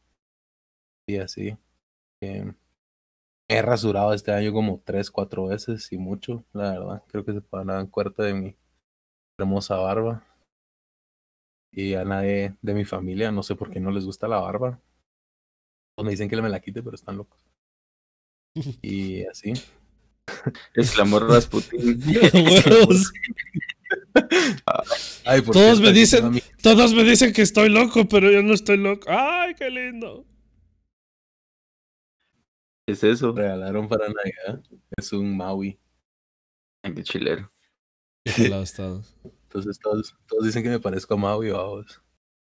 [1.07, 1.57] Y así.
[2.21, 2.51] Eh,
[3.47, 7.03] he rasurado este año como tres, cuatro veces y mucho, la verdad.
[7.07, 8.57] Creo que se dar cuenta de mi
[9.37, 10.28] hermosa barba
[11.71, 14.79] y a nadie de mi familia, no sé por qué no les gusta la barba.
[15.95, 17.39] O me dicen que me la quite, pero están locos.
[18.82, 19.53] Y así.
[20.73, 22.01] Exclamó Rasputin.
[25.51, 29.08] todos me dicen, todos me dicen que estoy loco, pero yo no estoy loco.
[29.10, 30.25] ¡Ay, qué lindo!
[32.86, 33.32] ¿Qué es eso?
[33.32, 34.63] Regalaron para Navidad.
[34.97, 35.79] Es un Maui.
[36.82, 37.51] Ay, qué chilero.
[39.49, 41.99] Entonces todos, todos dicen que me parezco a Maui, vamos.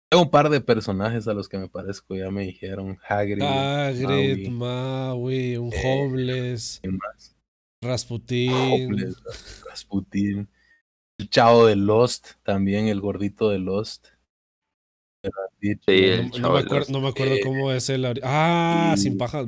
[0.09, 2.99] Tengo un par de personajes a los que me parezco, ya me dijeron.
[3.07, 3.41] Hagrid.
[3.41, 6.81] Hagrid, Maui, un eh, homeless.
[7.81, 9.15] Rasputin.
[9.69, 10.49] Rasputin.
[11.17, 14.07] El chavo de Lost, también el gordito de Lost.
[15.23, 18.05] no, me acuerdo, no, me acuerdo, cómo es el.
[18.23, 19.47] Ah, sin pajas.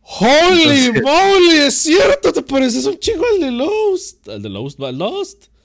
[0.00, 1.56] ¡Holy moly!
[1.66, 4.28] Es cierto, te pareces un chico al de Lost.
[4.28, 5.57] Al de Lost, Lost.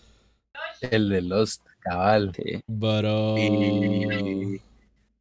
[0.92, 2.34] El de Lost, cabal.
[3.38, 4.62] Y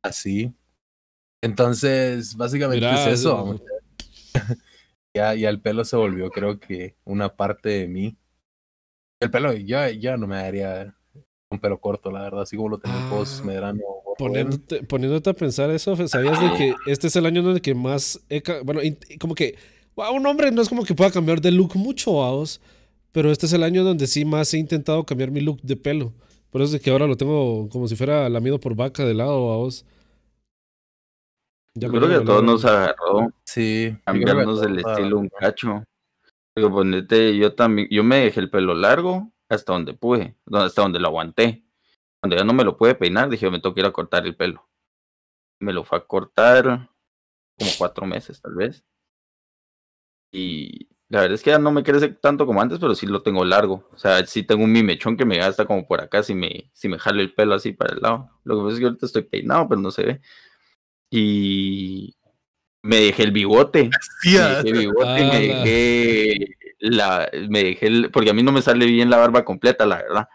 [0.03, 0.53] así.
[1.41, 3.61] Entonces, básicamente es eso.
[5.15, 8.17] ya, ya el pelo se volvió, creo que, una parte de mí.
[9.21, 10.97] El pelo ya, ya no me daría
[11.51, 13.81] un pelo corto, la verdad, así como lo tengo post ah, Medrano.
[14.19, 17.75] Poniéndote, poniéndote, a pensar eso, ¿sabías de que este es el año en el que
[17.75, 18.21] más,
[18.65, 18.81] bueno,
[19.21, 19.57] como que
[19.95, 22.61] un hombre no es como que pueda cambiar de look mucho, vos,
[23.13, 26.13] pero este es el año donde sí más he intentado cambiar mi look de pelo.
[26.51, 29.41] Por eso es que ahora lo tengo como si fuera lamido por vaca de lado,
[29.41, 29.87] vos.
[31.75, 33.33] Yo creo que a todos nos agarró.
[33.45, 33.97] Sí.
[34.05, 35.85] Cambiarnos el estilo un cacho.
[36.55, 41.01] Pero ponete, yo también, yo me dejé el pelo largo hasta donde pude, hasta donde
[41.01, 41.65] lo aguanté.
[42.21, 44.37] Cuando ya no me lo pude peinar, dije, me tengo que ir a cortar el
[44.37, 44.69] pelo.
[45.61, 46.91] Me lo fue a cortar
[47.59, 48.85] como cuatro meses, tal vez.
[50.31, 53.23] Y la verdad es que ya no me crece tanto como antes, pero sí lo
[53.23, 53.87] tengo largo.
[53.93, 56.89] O sea, sí tengo un mimechón que me gasta como por acá si me, si
[56.89, 58.31] me jalo el pelo así para el lado.
[58.45, 60.21] Lo que pasa es que ahorita estoy peinado, pero no se ve.
[61.11, 62.17] Y
[62.81, 63.91] me dejé el bigote.
[64.25, 68.63] Me dejé el bigote, me dejé la, me dejé el, porque a mí no me
[68.63, 70.29] sale bien la barba completa, la verdad.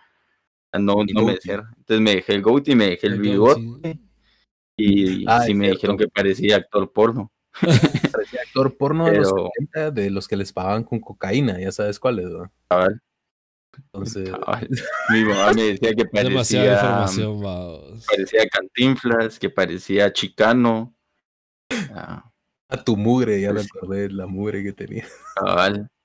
[0.74, 1.56] No, no me decía.
[1.76, 4.00] Entonces me dejé el goatee, me dejé el, bigote.
[4.78, 7.32] Y ah, sí me dijeron que parecía actor porno.
[8.58, 9.34] actor porno de los
[9.94, 12.52] de los que les pagaban con cocaína, ya sabes cuál es, ¿no?
[13.78, 14.32] Entonces,
[15.10, 17.06] mi mamá me decía que parecía,
[18.08, 20.96] parecía Cantinflas, que parecía Chicano.
[21.94, 22.24] Ah.
[22.70, 25.06] A tu mugre, ya me acordé la mugre que tenía.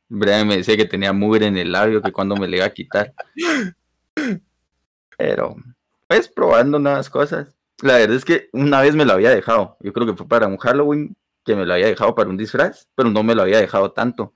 [0.09, 2.73] Brian me decía que tenía mugre en el labio, que cuando me le iba a
[2.73, 3.15] quitar.
[5.17, 5.57] Pero,
[6.07, 7.57] pues probando nuevas cosas.
[7.81, 9.77] La verdad es que una vez me lo había dejado.
[9.81, 12.89] Yo creo que fue para un Halloween que me lo había dejado para un disfraz,
[12.95, 14.35] pero no me lo había dejado tanto.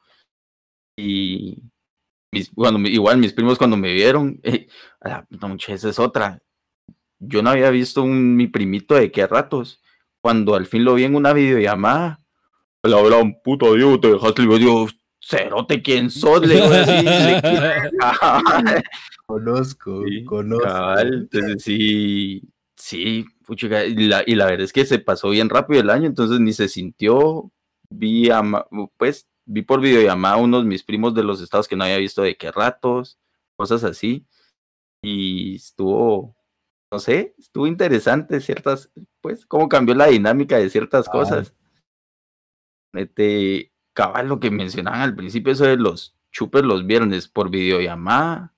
[0.99, 1.63] Y
[2.55, 4.67] cuando igual mis primos cuando me vieron, eh,
[5.31, 6.43] no, esa es otra.
[7.19, 9.83] Yo no había visto un, mi primito de qué ratos.
[10.21, 12.21] Cuando al fin lo vi en una videollamada,
[12.83, 14.87] le hablaba un puto Dios, te dejaste el video,
[15.21, 16.47] cerote, ¿quién sos?
[16.47, 16.67] Le digo
[19.27, 20.99] conozco, conozco.
[20.99, 22.43] entonces sí,
[22.77, 26.41] sí, y la, y la verdad es que se pasó bien rápido el año, entonces
[26.41, 27.53] ni se sintió,
[27.91, 28.29] vi,
[28.97, 31.99] pues, vi por videollamada a unos de mis primos de los estados que no había
[31.99, 33.19] visto de qué ratos,
[33.57, 34.27] cosas así.
[35.03, 36.37] Y estuvo,
[36.91, 41.55] no sé, estuvo interesante ciertas, pues, cómo cambió la dinámica de ciertas cosas.
[42.93, 48.53] Este, cabal, lo que mencionaban al principio, eso de los chupes los viernes por videollamada.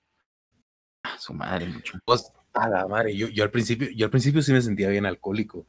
[1.03, 1.97] A su madre, mucho.
[2.05, 5.05] Pues, a la madre, yo, yo al principio, yo al principio sí me sentía bien
[5.05, 5.65] alcohólico.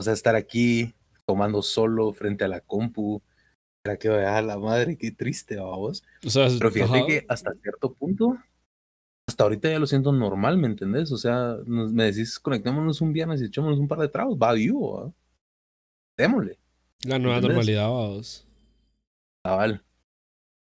[0.00, 0.94] O sea, estar aquí
[1.26, 3.22] tomando solo frente a la compu,
[3.84, 6.02] era que a la madre, qué triste, vamos.
[6.24, 8.36] O sea, Pero fíjate que hasta cierto punto,
[9.28, 11.12] hasta ahorita ya lo siento normal, ¿me entendés?
[11.12, 15.02] O sea, me decís, conectémonos un viernes y echémonos un par de tragos, va vivo,
[15.02, 15.12] ¿va?
[16.16, 16.58] Démosle.
[17.04, 18.46] La nueva normalidad, vamos.
[19.44, 19.84] Cabal.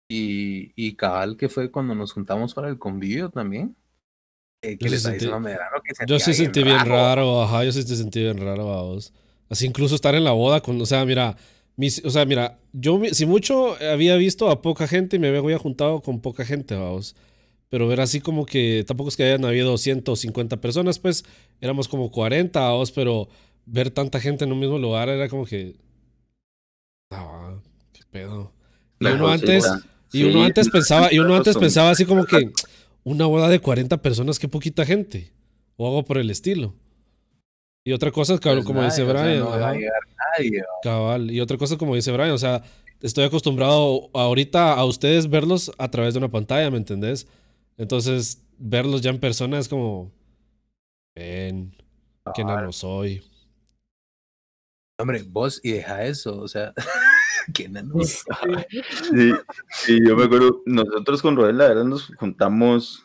[0.08, 3.76] Y, y cabal, que fue cuando nos juntamos para el convivio también.
[4.62, 8.36] Eh, que les sentí, que Yo sí sentí bien raro, ajá, yo sí sentí bien
[8.36, 9.12] raro, vamos.
[9.48, 11.36] Así incluso estar en la boda con, o sea, mira,
[12.04, 16.02] o sea, mira, yo si mucho había visto a poca gente y me había juntado
[16.02, 17.16] con poca gente, vamos.
[17.70, 21.24] Pero ver así como que tampoco es que hayan habido 150 personas, pues
[21.60, 23.28] éramos como 40, vamos, pero
[23.64, 25.76] ver tanta gente en un mismo lugar era como que.
[27.12, 27.54] Ah,
[27.92, 28.52] qué pedo.
[28.98, 29.64] Y uno antes,
[30.12, 32.50] y uno antes pensaba, y uno antes pensaba así como que
[33.04, 35.32] una boda de 40 personas, qué poquita gente.
[35.76, 36.74] O algo por el estilo.
[37.84, 39.46] Y otra cosa, pues como dice Brian.
[40.82, 41.30] cabal.
[41.30, 42.62] Y otra cosa, como dice Brian, o sea,
[43.00, 47.26] estoy acostumbrado ahorita a ustedes verlos a través de una pantalla, ¿me entendés?
[47.78, 50.12] Entonces, verlos ya en persona es como.
[51.16, 51.74] Ven,
[52.34, 53.22] qué no soy.
[54.98, 56.74] Hombre, vos y deja eso, o sea.
[57.54, 58.24] Qué enanos.
[59.10, 59.32] sí,
[59.70, 63.04] sí, yo me acuerdo, nosotros con Roel, la verdad, nos juntamos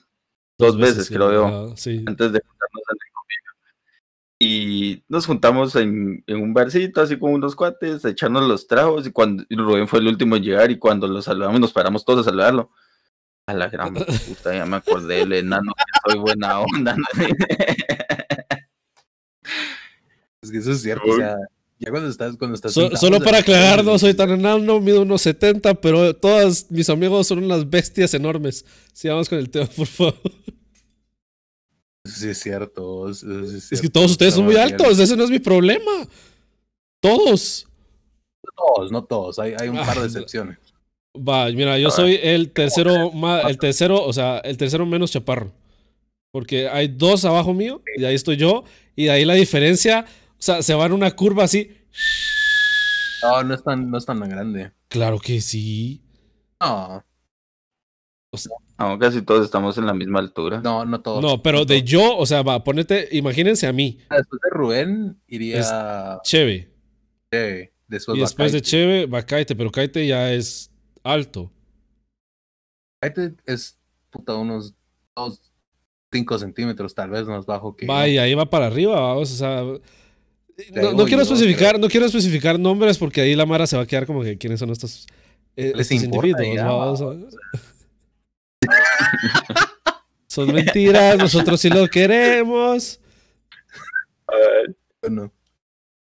[0.57, 1.45] dos, veces, creo yo,
[2.05, 3.15] antes de juntarnos en el
[4.37, 9.07] y nos juntamos en, un barcito, así como unos cuates, echando los tragos.
[9.07, 12.21] Y cuando Rubén fue el último en llegar, y cuando lo saludamos, nos paramos todos
[12.21, 12.69] a saludarlo.
[13.47, 13.93] A la gran
[14.27, 16.95] puta, ya me acordé del enano que soy buena onda.
[20.41, 21.37] es que eso es cierto, o sea,
[21.85, 25.75] ya cuando estás, cuando estás solo para aclarar, no soy tan enano, mido unos 70,
[25.75, 28.65] pero todos mis amigos son unas bestias enormes.
[28.91, 30.15] Sigamos con el tema, por favor.
[32.05, 33.09] Sí, es cierto.
[33.09, 33.23] Es,
[33.81, 36.07] que todos ustedes son muy altos, ese no es mi problema.
[36.99, 37.67] Todos.
[38.43, 40.57] No todos, no todos, hay, hay un par de excepciones.
[41.15, 45.51] Va, mira, yo soy el tercero más, el tercero, o sea, el tercero menos chaparro.
[46.31, 48.63] Porque hay dos abajo mío, y ahí estoy yo,
[48.95, 50.05] y de ahí la diferencia,
[50.45, 51.71] sea, se va en una curva así.
[53.23, 54.71] No, no es tan, no es tan grande.
[54.87, 56.03] Claro que sí.
[56.61, 57.03] No.
[58.77, 60.61] O casi todos estamos en la misma altura.
[60.61, 61.21] No, no todos.
[61.21, 63.99] No, pero de yo, o sea, va, ponete, imagínense a mí.
[64.09, 66.19] Ah, después de Rubén iría.
[66.23, 66.69] Cheve.
[67.31, 67.73] Cheve.
[67.89, 70.71] y después de Cheve va Kaite, pero Kaite ya es
[71.03, 71.51] alto.
[72.99, 73.79] Kaite es
[74.09, 74.75] puta unos
[75.15, 75.41] 2,
[76.11, 77.87] 5 centímetros tal vez más bajo que.
[77.87, 79.63] Va, y ahí va para arriba, vamos, o sea.
[80.71, 84.05] No, quiero especificar, no quiero especificar nombres porque ahí la Mara se va a quedar
[84.05, 85.05] como que quiénes son estos,
[85.57, 87.01] eh, estos individuos.
[90.27, 92.99] Son mentiras, nosotros sí lo queremos.
[95.09, 95.31] No.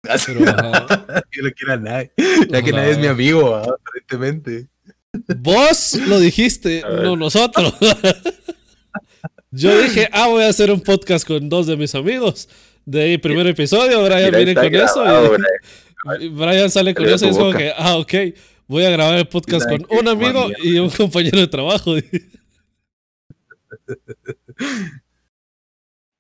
[0.27, 2.13] Yo lo quiero a nadie.
[2.49, 4.69] Ya que nadie es mi amigo, aparentemente.
[5.39, 7.75] Vos lo dijiste, no nosotros.
[9.51, 12.49] Yo dije, ah, voy a hacer un podcast con dos de mis amigos.
[12.85, 15.05] De ahí, primer episodio, Brian viene con eso.
[16.33, 18.15] Brian sale con eso y es como que, ah, ok,
[18.67, 21.95] voy a grabar el podcast con un amigo y un compañero de trabajo.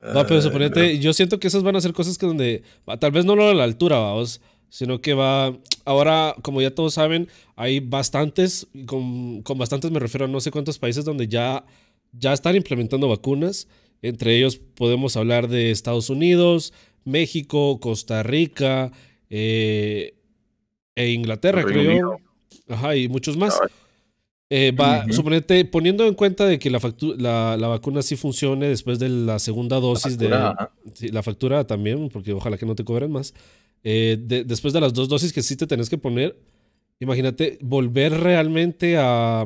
[0.02, 2.64] No, pero suponete, yo siento que esas van a ser cosas que donde,
[2.98, 6.94] tal vez no lo a la altura, vamos, sino que va, ahora, como ya todos
[6.94, 11.64] saben, hay bastantes, con, con bastantes me refiero a no sé cuántos países donde ya,
[12.10, 13.68] ya están implementando vacunas,
[14.02, 16.72] entre ellos podemos hablar de Estados Unidos,
[17.04, 18.92] México, Costa Rica
[19.30, 20.14] eh,
[20.94, 22.16] e Inglaterra, creo yo.
[22.68, 23.58] Ajá, y muchos más.
[24.50, 26.78] Eh, va, suponete, poniendo en cuenta de que la,
[27.16, 32.34] la, la, vacuna sí funcione después de la segunda dosis de la factura también, porque
[32.34, 33.32] ojalá que no te cobren más.
[33.84, 36.38] Eh, después de las dos dosis que sí te tenés que poner,
[37.00, 39.44] imagínate volver realmente a,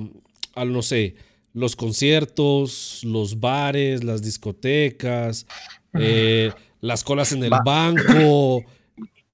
[0.54, 1.14] a, no sé,
[1.56, 5.46] los conciertos, los bares, las discotecas,
[5.94, 8.62] eh, las colas en el banco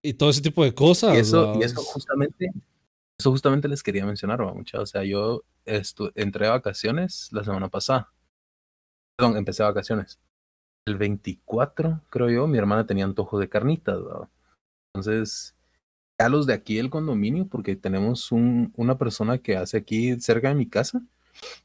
[0.00, 1.16] y todo ese tipo de cosas.
[1.16, 2.52] Y eso, y eso justamente
[3.18, 4.80] eso justamente les quería mencionar, mucha.
[4.80, 8.12] O sea, yo entré a vacaciones la semana pasada.
[9.16, 10.20] Perdón, empecé vacaciones.
[10.86, 13.98] El 24, creo yo, mi hermana tenía antojo de carnitas,
[14.94, 15.56] Entonces,
[16.18, 20.48] a los de aquí del condominio, porque tenemos un, una persona que hace aquí cerca
[20.48, 21.02] de mi casa,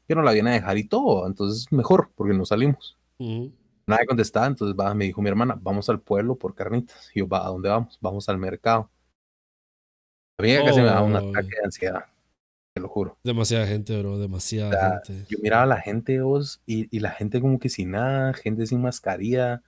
[0.06, 1.26] que no la viene a dejar y todo.
[1.26, 2.96] Entonces, mejor, porque no salimos.
[3.18, 7.10] Nadie contestaba, entonces va, me dijo mi hermana, vamos al pueblo por carnitas.
[7.14, 7.98] Y yo, va, ¿a dónde vamos?
[8.00, 8.90] Vamos al mercado.
[10.38, 12.04] A mí casi me da un ataque de ansiedad,
[12.72, 13.18] te lo juro.
[13.24, 15.26] Demasiada gente, bro, demasiada gente.
[15.28, 18.64] Yo miraba a la gente, vos, y, y, la gente como que sin nada, gente
[18.66, 19.62] sin mascarilla,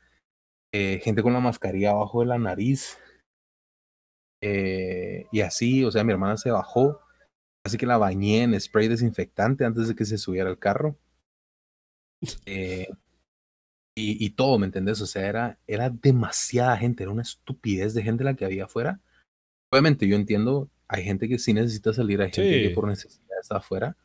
[0.73, 2.99] eh, gente con la mascarilla abajo de la nariz.
[4.43, 7.01] Eh, y así, o sea, mi hermana se bajó,
[7.65, 10.97] así que la bañé en spray desinfectante antes de que se subiera al carro.
[12.47, 12.89] Eh,
[13.97, 15.01] y, y, todo, ¿me entendés?
[15.01, 19.01] O sea, era, era demasiada gente, era una estupidez de gente la que había afuera
[19.71, 23.59] obviamente yo entiendo, hay gente que sí necesita salir, hay gente que por necesidad está
[23.59, 23.97] afuera,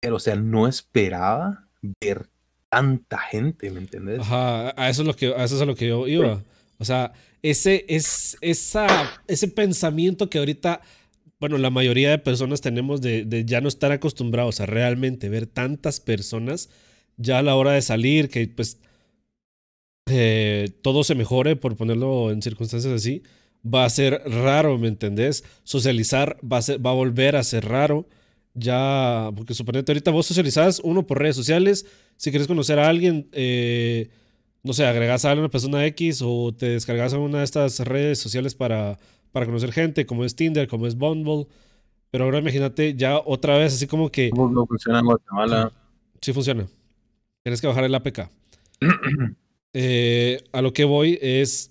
[0.00, 1.68] pero o sea, no esperaba
[2.00, 2.28] ver
[2.70, 4.20] tanta gente, ¿me entiendes?
[4.20, 6.42] Ajá, a eso es lo que, a eso es a lo que yo iba.
[6.78, 7.12] O sea,
[7.42, 8.86] ese, es, esa,
[9.26, 10.80] ese pensamiento que ahorita,
[11.38, 16.00] bueno, la mayoría de personas tenemos de, ya no estar acostumbrados a realmente ver tantas
[16.00, 16.70] personas,
[17.16, 18.80] ya a la hora de salir, que pues
[20.08, 23.22] eh, todo se mejore, por ponerlo en circunstancias así
[23.72, 25.44] va a ser raro, ¿me entendés?
[25.64, 28.06] Socializar va a, ser, va a volver a ser raro.
[28.54, 31.86] Ya, porque suponete ahorita vos socializás uno por redes sociales.
[32.16, 34.08] Si quieres conocer a alguien, eh,
[34.62, 38.18] no sé, agregás a una persona X o te descargas a una de estas redes
[38.18, 38.98] sociales para,
[39.36, 41.46] para conocer gente, como es Tinder, como es Bumble.
[42.10, 44.30] Pero ahora imagínate ya otra vez, así como que.
[44.34, 45.72] No funciona en Guatemala.
[46.22, 46.66] Sí funciona.
[47.42, 48.30] Tienes que bajar el APK.
[49.78, 51.70] Eh, a lo que voy es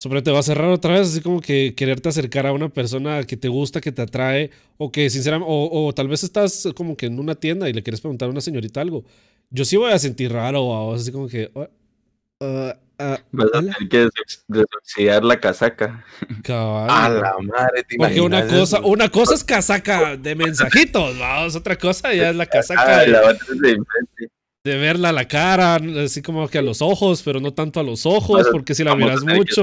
[0.00, 3.22] sobre te va a cerrar otra vez, así como que quererte acercar a una persona
[3.22, 7.06] que te gusta, que te atrae, o que sinceramente, o, tal vez estás como que
[7.06, 9.04] en una tienda y le quieres preguntar a una señorita algo.
[9.48, 11.52] Yo sí voy a sentir raro, o así como que...
[11.54, 14.08] Uh, uh, Vas a tener que
[14.48, 16.04] desoxidar la casaca.
[16.48, 21.76] A la madre, te Porque una cosa, una cosa es casaca de mensajitos, vamos, otra
[21.76, 23.36] cosa ya es la casaca ah, de, la
[24.64, 27.82] de, verla a la cara, así como que a los ojos, pero no tanto a
[27.82, 29.62] los ojos, porque si la miras mucho.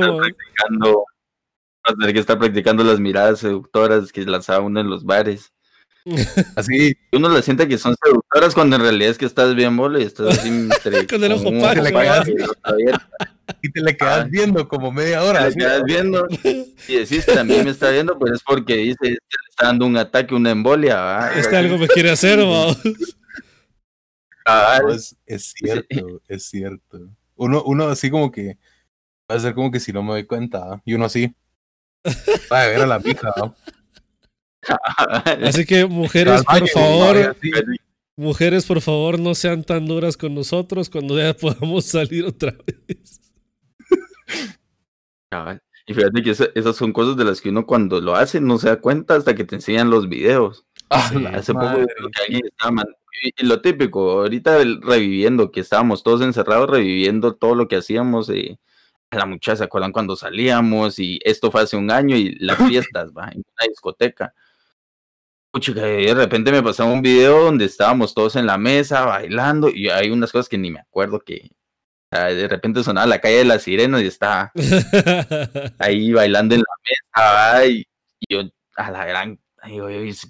[1.84, 5.52] Vas a tener que estar practicando las miradas seductoras que lanzaba uno en los bares.
[6.56, 10.02] Así, uno le siente que son seductoras cuando en realidad es que estás bien bole
[10.02, 10.50] y estás así
[11.10, 12.32] con el ojo pacho.
[13.62, 15.44] Y te le quedas viendo como media hora.
[15.44, 16.28] Te le quedas viendo
[16.88, 19.18] y decís, también me está viendo, pues es porque dice que le
[19.50, 21.32] está dando un ataque, una embolia.
[21.36, 22.78] Este algo me quiere hacer, vamos.
[24.82, 27.10] Pues, es cierto, es cierto.
[27.36, 28.58] Uno, uno así como que
[29.30, 31.34] va a ser como que si no me doy cuenta, y uno así
[32.52, 33.34] va a ver a la pija.
[35.44, 37.36] Así que mujeres, por favor,
[38.16, 43.22] mujeres, por favor, no sean tan duras con nosotros cuando ya podamos salir otra vez.
[45.88, 48.70] Y fíjate que esas son cosas de las que uno cuando lo hace no se
[48.70, 50.66] da cuenta hasta que te enseñan los videos.
[50.90, 52.84] Ah, hace poco que alguien estaba
[53.22, 58.30] y, lo típico, ahorita reviviendo, que estábamos todos encerrados, reviviendo todo lo que hacíamos.
[58.30, 58.58] Eh,
[59.12, 60.98] la muchacha, ¿se acuerdan cuando salíamos?
[61.00, 64.34] Y esto fue hace un año y las fiestas, va, en una discoteca.
[65.54, 70.10] De repente me pasaba un video donde estábamos todos en la mesa bailando y hay
[70.10, 71.52] unas cosas que ni me acuerdo que
[72.10, 74.52] de repente sonaba la calle de la sirena y estaba
[75.80, 77.86] ahí bailando en la mesa y,
[78.30, 78.44] yo
[78.76, 79.40] a la gran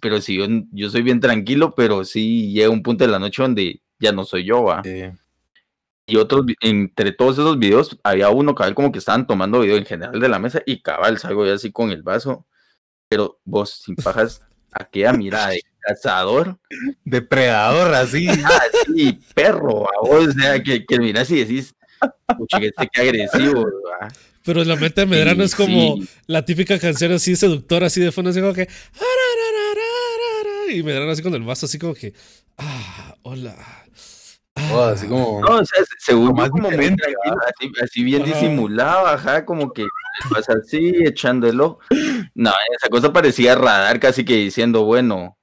[0.01, 3.41] pero si yo, yo soy bien tranquilo, pero sí llega un punto de la noche
[3.41, 4.81] donde ya no soy yo, va.
[6.05, 9.85] Y otros, entre todos esos videos, había uno cabal como que estaban tomando video en
[9.85, 12.45] general de la mesa y cabal salgo yo así con el vaso,
[13.07, 14.41] pero vos sin pajas
[14.71, 16.57] aquella mirada de cazador.
[17.03, 18.27] Depredador, así.
[18.29, 21.75] Ah, sí, perro, a vos, o sea, que, que miras y decís,
[22.37, 23.67] pucha, que este que agresivo,
[24.43, 25.97] Pero la mente de Medrano es como
[26.27, 28.67] la típica canción así seductora, así de fondo, así como que.
[30.69, 32.13] Y Medrano así con el vaso, así como que.
[32.57, 33.80] Ah, hola.
[34.73, 35.41] Oh, así como.
[35.41, 39.85] No, o sea, según como, como muy así, así, bien disimulado, ajá, como que
[40.29, 41.79] vas así, echándolo.
[42.35, 45.37] No, esa cosa parecía radar, casi que diciendo, bueno,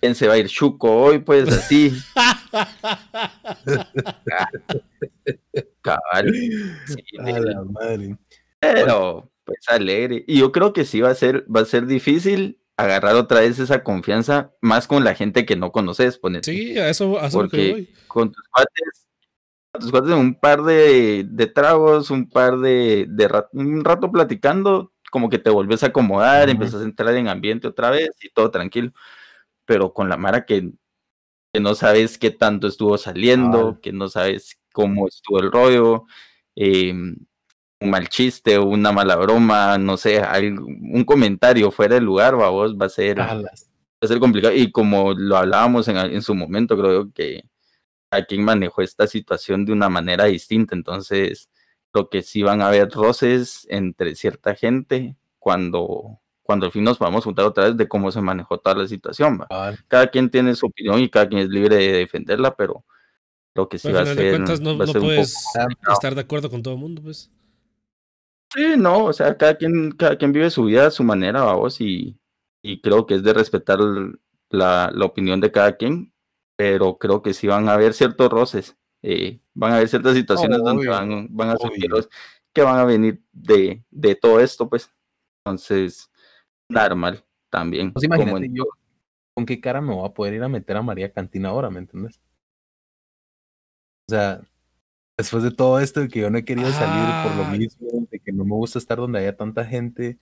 [0.00, 1.20] ¿quién se va a ir Chuco hoy?
[1.20, 1.96] Pues así.
[5.80, 6.32] Cabal.
[7.70, 8.18] madre.
[8.60, 10.24] Pero, pues alegre.
[10.26, 13.58] Y yo creo que sí va a ser, va a ser difícil agarrar otra vez
[13.58, 16.52] esa confianza más con la gente que no conoces, ponete.
[16.52, 19.06] Sí, a eso, a Porque con tus cuates,
[19.78, 25.28] tus cuates un par de, de tragos, un par de, de un rato platicando, como
[25.28, 28.92] que te volvés a acomodar, empiezas a entrar en ambiente otra vez y todo tranquilo.
[29.64, 30.72] Pero con la Mara que,
[31.52, 36.04] que no sabes qué tanto estuvo saliendo, que no sabes cómo estuvo el rollo,
[36.56, 36.92] eh,
[37.80, 42.76] un mal chiste, una mala broma, no sé, un comentario fuera de lugar, va, vos,
[42.76, 43.42] va a ser, va
[44.00, 44.54] a ser complicado.
[44.54, 47.44] Y como lo hablábamos en, su momento, creo que
[48.10, 50.74] a quien manejó esta situación de una manera distinta.
[50.74, 51.50] Entonces,
[51.92, 56.98] lo que sí van a haber roces entre cierta gente cuando, cuando al fin nos
[56.98, 59.44] podamos juntar otra vez de cómo se manejó toda la situación.
[59.88, 62.84] Cada quien tiene su opinión y cada quien es libre de defenderla, pero
[63.54, 64.40] lo que sí va a ser.
[64.60, 65.36] no, puedes
[65.92, 67.30] estar de acuerdo con todo el mundo, pues.
[68.54, 71.80] Sí, no, o sea, cada quien, cada quien vive su vida a su manera, vamos,
[71.80, 72.18] y,
[72.62, 73.80] y creo que es de respetar
[74.48, 76.12] la, la, opinión de cada quien,
[76.56, 80.58] pero creo que sí van a haber ciertos roces, eh, van a haber ciertas situaciones
[80.58, 81.90] donde van, van a surgir
[82.52, 84.90] que van a venir de, de todo esto, pues.
[85.44, 86.10] Entonces,
[86.68, 87.92] normal también.
[87.92, 88.64] Pues imagínate yo,
[89.34, 91.80] ¿con qué cara me voy a poder ir a meter a María Cantina ahora, me
[91.80, 92.20] entiendes?
[94.08, 94.40] O sea,
[95.16, 98.18] después de todo esto de que yo no he querido salir por lo mismo, de
[98.18, 100.18] que no me gusta estar donde haya tanta gente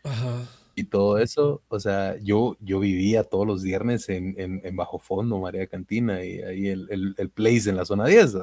[0.74, 5.38] y todo eso, o sea, yo, yo vivía todos los viernes en, en, Bajo Fondo,
[5.38, 8.36] María Cantina, y ahí el, el, el place en la zona 10.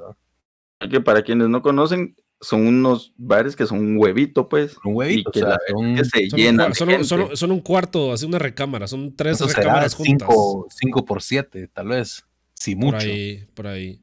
[0.91, 4.78] Que para quienes no conocen, son unos bares que son un huevito, pues.
[4.84, 5.41] Un huevito, que,
[6.06, 6.74] se llenan.
[6.76, 10.30] son, un cuarto, así una recámara, son tres recámaras juntas.
[10.70, 12.26] Cinco, por siete, tal vez.
[12.54, 12.97] Sí, mucho.
[12.97, 14.02] Por ahí, por ahí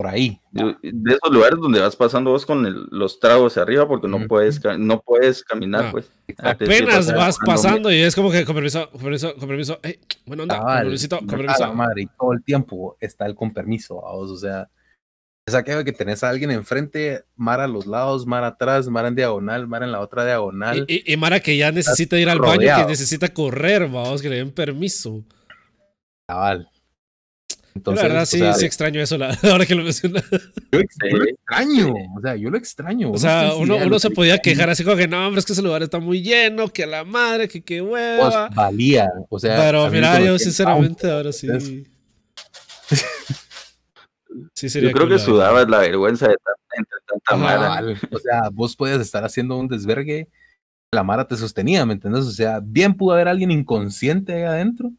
[0.00, 0.40] por ahí.
[0.50, 5.02] De, esos lugares donde vas pasando vos con los tragos arriba porque no puedes no
[5.02, 6.10] puedes caminar, ah, pues.
[6.38, 9.78] Apenas vas pasando y es como que con permiso, con permiso, con permiso,
[10.24, 11.74] bueno, anda, con permiso, con permiso.
[11.74, 14.70] Madre, y todo el tiempo está el con permiso, o sea,
[15.46, 19.16] Es aquello que tenés a alguien enfrente, Mara a los lados, Mara atrás, Mara en
[19.16, 20.86] diagonal, Mara en la otra diagonal.
[20.88, 24.50] Y, Mara que ya necesita ir al baño, que necesita correr, vamos, que le den
[24.50, 25.22] permiso.
[26.26, 26.70] Cabal.
[27.74, 29.16] Entonces, la verdad, sí, sí extraño eso,
[29.50, 30.24] ahora que lo mencionas.
[30.72, 33.12] Yo, lo extraño, o sea, yo lo extraño.
[33.12, 35.62] O sea, uno, uno se podía quejar así como que no, hombre, es que ese
[35.62, 38.48] lugar está muy lleno, que a la madre, que qué hueva.
[38.48, 39.56] Pues valía, o sea.
[39.56, 41.48] Pero mira, yo sinceramente ahora sí.
[44.54, 46.36] Yo creo que sudabas la vergüenza de
[46.76, 47.82] entre tanta mara.
[48.10, 50.28] O sea, vos podías estar haciendo un desvergue,
[50.92, 52.26] la mara te sostenía, ¿me entiendes?
[52.26, 54.92] O sea, bien pudo haber alguien inconsciente ahí adentro.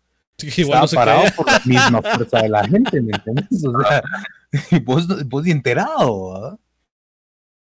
[0.43, 3.65] Estaba parado por la misma fuerza de la gente, ¿me entiendes?
[3.65, 4.03] O sea,
[4.83, 6.59] vos, vos enterado,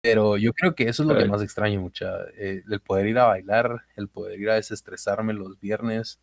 [0.03, 3.19] Pero yo creo que eso es lo que más extraño mucha, eh, el poder ir
[3.19, 6.21] a bailar, el poder ir a desestresarme los viernes,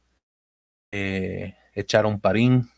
[0.91, 2.69] eh, echar un parín.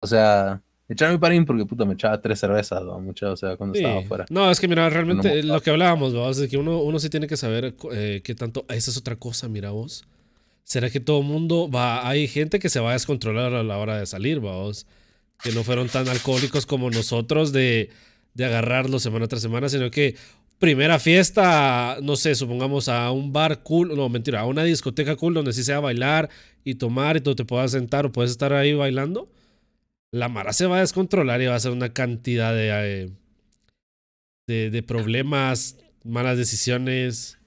[0.00, 3.00] O sea, Echar mi parín porque puta me echaba tres cervezas, ¿no?
[3.00, 4.24] Mucho, o sea, cuando estaba afuera.
[4.30, 6.30] No, es que mira, realmente lo que hablábamos, ¿no?
[6.30, 8.64] es que uno, uno sí tiene que saber eh, qué tanto.
[8.68, 10.04] Esa es otra cosa, mira vos.
[10.66, 12.06] ¿Será que todo el mundo va?
[12.08, 14.86] Hay gente que se va a descontrolar a la hora de salir, vos.
[15.42, 17.88] Que no fueron tan alcohólicos como nosotros de,
[18.34, 20.16] de agarrarlo semana tras semana, sino que
[20.58, 25.34] primera fiesta, no sé, supongamos a un bar cool, no, mentira, a una discoteca cool
[25.34, 26.28] donde sí sea bailar
[26.64, 29.30] y tomar y tú te puedas sentar o puedes estar ahí bailando
[30.16, 33.10] la Mara se va a descontrolar y va a ser una cantidad de,
[34.48, 37.38] eh, de, problemas, malas decisiones.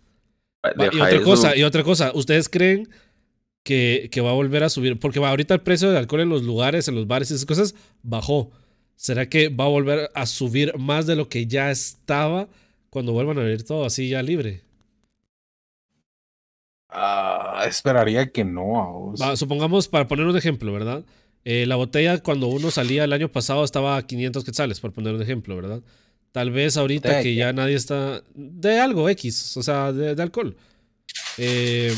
[0.63, 2.89] y otra cosa, y otra cosa, ¿ustedes creen
[3.63, 4.99] que, que, va a volver a subir?
[4.99, 7.45] Porque va, ahorita el precio del alcohol en los lugares, en los bares y esas
[7.45, 8.51] cosas bajó.
[8.95, 12.49] ¿Será que va a volver a subir más de lo que ya estaba
[12.89, 14.63] cuando vuelvan a abrir todo así ya libre?
[16.89, 19.13] Ah, esperaría que no.
[19.35, 21.05] supongamos, para poner un ejemplo, ¿verdad?
[21.45, 25.13] Eh, la botella cuando uno salía el año pasado estaba a 500 quetzales, por poner
[25.13, 25.81] un ejemplo, ¿verdad?
[26.31, 28.21] Tal vez ahorita que ya nadie está...
[28.33, 30.57] De algo X, o sea, de, alcohol.
[31.37, 31.95] Eh,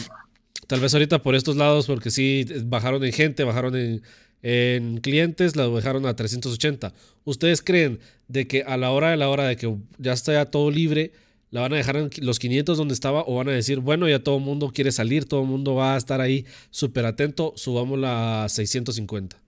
[0.72, 4.01] tal vez ahorita por estos lados, porque sí, bajaron en gente, bajaron en,
[4.41, 6.93] en clientes, la bajaron a 380.
[7.26, 7.99] ¿Ustedes creen
[8.30, 11.11] de que a la hora de la hora de que ya está todo libre,
[11.49, 14.24] la van a dejar en los 500 donde estaba o van a decir, bueno, ya
[14.24, 18.45] todo el mundo quiere salir, todo el mundo va a estar ahí súper atento, subámosla
[18.45, 19.41] a 650?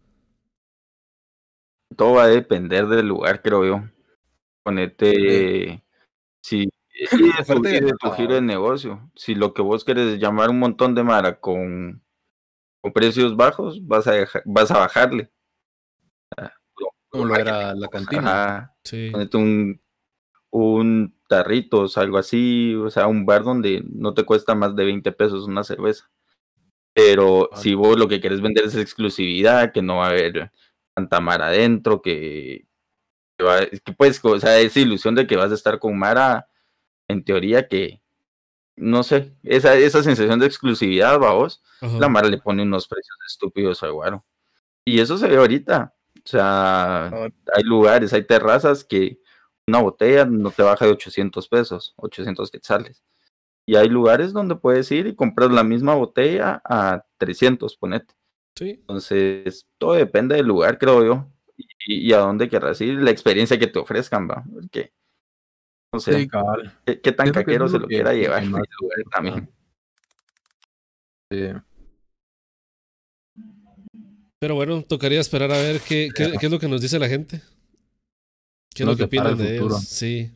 [1.96, 3.84] Todo va a depender del lugar, creo yo.
[4.62, 5.86] Ponete,
[6.42, 6.68] si
[7.62, 11.04] de tu giro de negocio, si lo que vos querés es llamar un montón de
[11.04, 12.04] mara con,
[12.82, 14.14] con precios bajos, vas a,
[14.46, 15.32] vas a bajarle.
[17.10, 18.74] Como lo era la cantina.
[19.12, 19.82] Ponete un,
[20.50, 25.12] un tarritos, algo así, o sea, un bar donde no te cuesta más de 20
[25.12, 26.10] pesos una cerveza.
[26.94, 30.52] Pero si vos lo que querés vender es exclusividad, que no va a haber
[30.96, 32.68] tanta Mara adentro, que,
[33.38, 36.48] que, pues, o sea, esa ilusión de que vas a estar con Mara,
[37.08, 38.02] en teoría que,
[38.76, 43.84] no sé, esa, esa sensación de exclusividad, vos, la Mara le pone unos precios estúpidos
[43.84, 44.26] al guaro.
[44.86, 45.94] Y eso se ve ahorita.
[46.18, 49.20] O sea, hay lugares, hay terrazas que
[49.68, 53.04] una botella no te baja de 800 pesos, 800 quetzales.
[53.66, 58.14] Y hay lugares donde puedes ir y comprar la misma botella a 300, ponete.
[58.56, 58.72] Sí.
[58.72, 61.30] Entonces, todo depende del lugar, creo yo.
[61.88, 64.44] Y, a dónde querrás ir, la experiencia que te ofrezcan, va.
[64.52, 64.94] Porque,
[65.94, 66.28] no sé,
[66.86, 68.44] ¿qué, tan caquero se lo quiera llevar
[69.12, 69.48] también.
[71.30, 71.50] Sí.
[74.40, 77.08] Pero bueno, tocaría esperar a ver qué, qué, qué es lo que nos dice la
[77.08, 77.42] gente.
[78.74, 79.84] ¿Qué es lo que opinan de ellos?
[79.84, 80.32] Sí.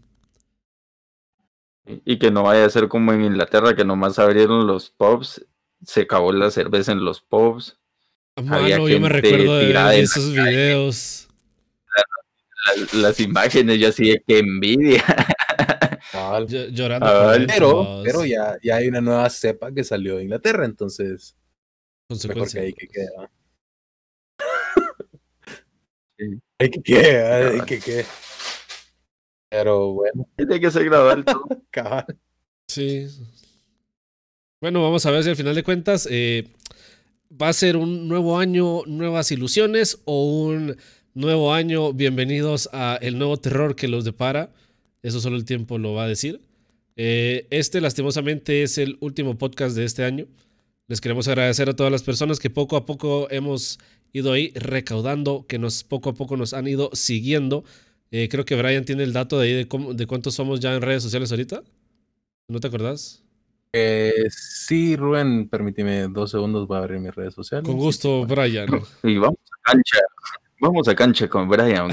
[2.06, 5.44] Y que no vaya a ser como en Inglaterra, que nomás abrieron los pubs,
[5.84, 7.80] se acabó la cerveza en los pubs.
[8.36, 11.27] Mano, yo me recuerdo de, esos videos.
[12.94, 15.04] Las imágenes, yo así de que envidia.
[16.48, 17.08] llorando.
[17.48, 21.36] pero, pero ya, ya hay una nueva cepa que salió de Inglaterra, entonces.
[22.10, 23.32] Mejor que ahí que queda.
[26.60, 28.06] Hay que queda, hay que queda.
[29.50, 30.28] Pero bueno.
[30.36, 31.24] Tiene que ser gradual.
[32.68, 33.08] sí.
[34.60, 36.52] Bueno, vamos a ver si al final de cuentas eh,
[37.32, 40.78] va a ser un nuevo año, nuevas ilusiones o un
[41.18, 44.52] nuevo año, bienvenidos a el nuevo terror que los depara.
[45.02, 46.42] Eso solo el tiempo lo va a decir.
[46.96, 50.28] Eh, este lastimosamente es el último podcast de este año.
[50.88, 53.80] Les queremos agradecer a todas las personas que poco a poco hemos
[54.14, 57.64] ido ahí recaudando, que nos poco a poco nos han ido siguiendo.
[58.12, 60.76] Eh, creo que Brian tiene el dato de ahí de, cómo, de cuántos somos ya
[60.76, 61.64] en redes sociales ahorita.
[62.48, 63.24] ¿No te acordás?
[63.74, 67.68] Eh, sí, Rubén, permíteme dos segundos, voy a abrir mis redes sociales.
[67.68, 68.70] Con gusto, Brian.
[69.04, 70.00] Y vamos a cancha,
[70.60, 71.90] vamos a cancha con Brian.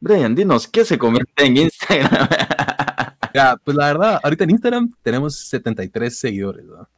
[0.00, 2.28] Brian, dinos, ¿qué se comenta en Instagram?
[3.34, 6.88] ya, pues la verdad, ahorita en Instagram tenemos 73 seguidores, ¿no?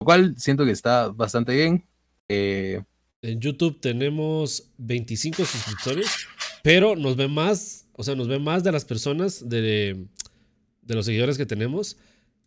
[0.00, 1.84] Lo cual siento que está bastante bien.
[2.28, 2.82] Eh,
[3.22, 6.08] en YouTube tenemos 25 suscriptores,
[6.62, 10.06] pero nos ve más, o sea, nos ve más de las personas de,
[10.82, 11.96] de los seguidores que tenemos.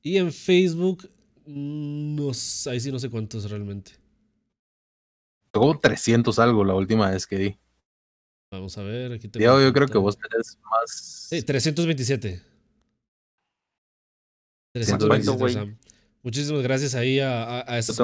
[0.01, 1.09] Y en Facebook,
[1.45, 2.32] mm, no,
[2.69, 4.03] ahí sí no sé cuántos realmente.
[5.54, 7.60] Como 300 algo la última vez que di.
[8.51, 9.62] Vamos a ver, aquí tengo.
[9.62, 11.28] Yo, creo que vos tenés más.
[11.30, 12.41] Sí, 327.
[14.74, 15.78] 327.
[16.24, 17.99] Muchísimas gracias ahí a, a, esas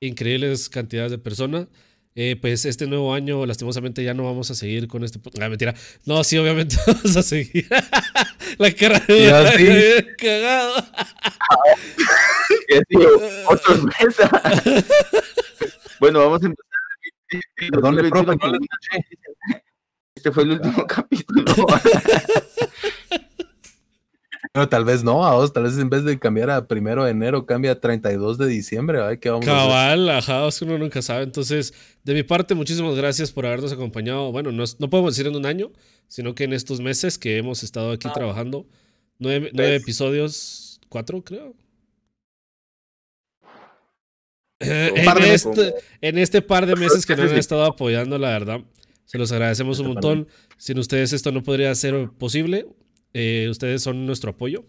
[0.00, 1.68] increíbles cantidades de personas.
[2.14, 5.18] Eh, pues este nuevo año, lastimosamente, ya no vamos a seguir con este.
[5.40, 5.74] Ah, mentira.
[6.04, 7.66] No, sí, obviamente vamos a seguir.
[8.58, 10.04] la cara de sí.
[10.18, 10.74] cagado.
[13.48, 14.28] Otros meses.
[16.02, 16.66] Bueno, vamos a empezar.
[17.70, 18.36] Perdón, profe,
[20.16, 21.44] este fue el último capítulo.
[24.54, 27.12] No, tal vez no, a vos, tal vez en vez de cambiar a primero de
[27.12, 29.00] enero, cambia a 32 de diciembre.
[29.00, 31.22] Ay, ¿qué vamos Cabal, a ajá, es que uno nunca sabe.
[31.22, 31.72] Entonces,
[32.04, 34.30] de mi parte, muchísimas gracias por habernos acompañado.
[34.30, 35.72] Bueno, no, no podemos decir en un año,
[36.06, 38.12] sino que en estos meses que hemos estado aquí ah.
[38.12, 38.66] trabajando.
[39.18, 41.54] Nueve, nueve episodios, cuatro, creo.
[44.62, 48.60] En, este, en este par de meses que nos han estado apoyando, la verdad.
[49.04, 50.28] Se los agradecemos un montón.
[50.56, 52.66] Sin ustedes esto no podría ser posible.
[53.12, 54.64] Eh, ustedes son nuestro apoyo.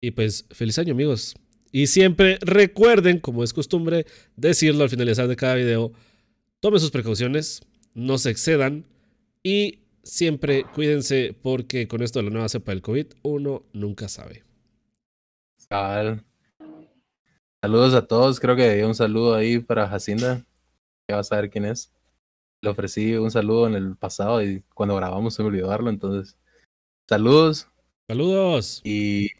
[0.00, 1.36] Y pues feliz año amigos.
[1.72, 5.92] Y siempre recuerden, como es costumbre, decirlo al finalizar de cada video.
[6.60, 7.62] Tomen sus precauciones,
[7.94, 8.86] no se excedan
[9.42, 14.42] y siempre cuídense porque con esto de la nueva cepa del COVID uno nunca sabe.
[17.66, 20.40] Saludos a todos, creo que un saludo ahí para Jacinda,
[21.04, 21.92] que va a saber quién es
[22.62, 26.38] le ofrecí un saludo en el pasado y cuando grabamos se me olvidó darlo, entonces
[27.08, 27.68] saludos.
[28.08, 28.82] Saludos.
[28.84, 29.30] Y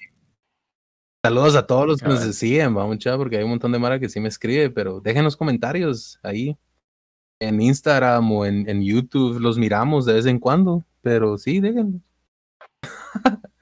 [1.25, 4.01] saludos a todos los que nos siguen, vamos mucha, porque hay un montón de mara
[4.01, 6.59] que sí me escribe, pero déjenos comentarios ahí
[7.41, 12.03] en Instagram o en, en YouTube, los miramos de vez en cuando, pero sí, déjenlos.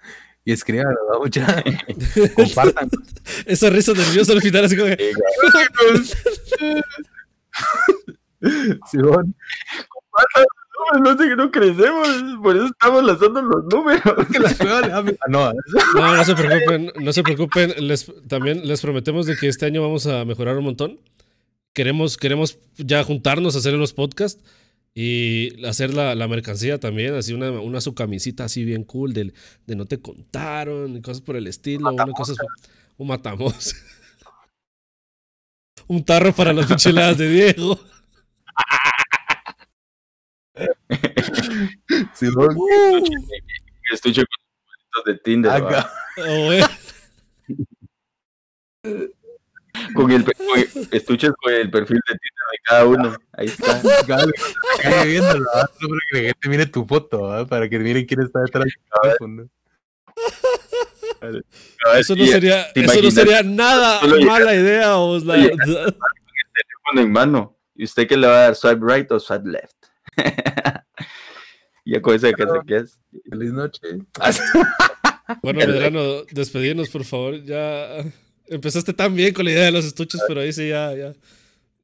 [0.45, 1.62] y escriban, mucha.
[2.34, 2.90] Compartan.
[3.47, 5.12] Esa risa nerviosa al final, así como que...
[8.90, 9.34] Simón.
[11.03, 12.09] No sé que no crecemos,
[12.42, 14.03] por eso estamos lanzando los números.
[14.61, 15.53] Ah, no,
[15.95, 17.74] no, se preocupen, no se preocupen.
[17.78, 21.01] Les, también les prometemos de que este año vamos a mejorar un montón.
[21.72, 24.42] Queremos, queremos ya juntarnos a hacer los podcasts
[24.95, 29.32] y hacer la, la mercancía también, así una, una su camisita así bien cool de,
[29.66, 32.36] de no te contaron, y cosas por el estilo, una cosas,
[32.97, 33.74] un matamos.
[35.88, 37.78] un tarro para las picheladas de Diego.
[42.14, 43.05] sí, uh.
[43.92, 44.22] Estuche
[44.92, 45.62] con de Tinder.
[49.93, 50.24] con el,
[50.93, 53.16] estuches con el perfil de Tinder de cada uno.
[53.32, 53.80] Ahí está.
[54.82, 55.68] Cae viéndolo, para
[56.11, 59.49] que la gente mire tu foto, para que miren quién está detrás del teléfono.
[61.99, 65.97] Eso no sería, eso no sería nada mala idea, os la teléfono
[66.97, 67.59] en mano.
[67.74, 68.55] ¿Y usted qué le va a dar?
[68.55, 69.76] ¿Swipe right o swipe left?
[71.85, 73.01] y con eso que se es.
[73.28, 73.80] Feliz noche.
[75.43, 77.43] bueno, Medrano, despedirnos, por favor.
[77.43, 78.05] Ya
[78.47, 81.12] empezaste tan bien con la idea de los estuches, pero ahí sí ya, ya.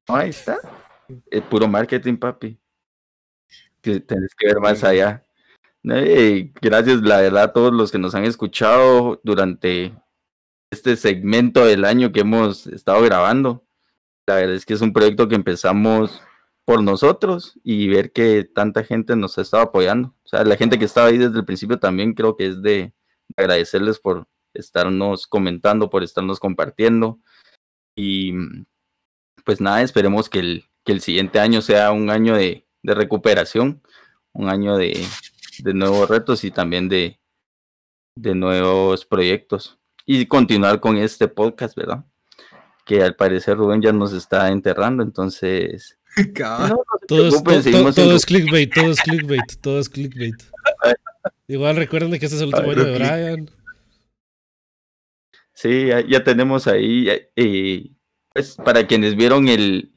[0.07, 0.59] Ahí está.
[1.31, 2.59] Es puro marketing, papi.
[3.81, 5.25] Tienes que ver más allá.
[5.83, 9.95] gracias, la verdad, a todos los que nos han escuchado durante
[10.71, 13.65] este segmento del año que hemos estado grabando.
[14.27, 16.23] La verdad es que es un proyecto que empezamos
[16.65, 20.15] por nosotros y ver que tanta gente nos ha estado apoyando.
[20.25, 22.93] O sea, la gente que estaba ahí desde el principio también creo que es de
[23.37, 27.19] agradecerles por estarnos comentando, por estarnos compartiendo.
[27.97, 28.33] Y
[29.45, 33.83] pues nada, esperemos que el, que el siguiente año sea un año de, de recuperación,
[34.33, 35.05] un año de,
[35.59, 37.21] de, nuevos retos y también de,
[38.17, 39.79] de nuevos proyectos.
[40.07, 42.05] Y continuar con este podcast, ¿verdad?
[42.91, 45.97] que al parecer Rubén ya nos está enterrando, entonces...
[47.07, 47.41] todo, es,
[48.27, 50.35] clickbait, todo es clickbait, todo es clickbait.
[51.47, 53.51] Igual recuerden que este es el último año de Brian.
[55.61, 57.07] Sí, ya, tenemos ahí,
[57.37, 57.91] eh,
[58.33, 59.93] pues para quienes vieron el,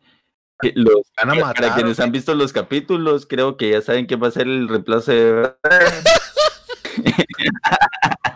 [0.76, 4.48] los, para quienes han visto los capítulos, creo que ya saben que va a ser
[4.48, 5.54] el reemplazo de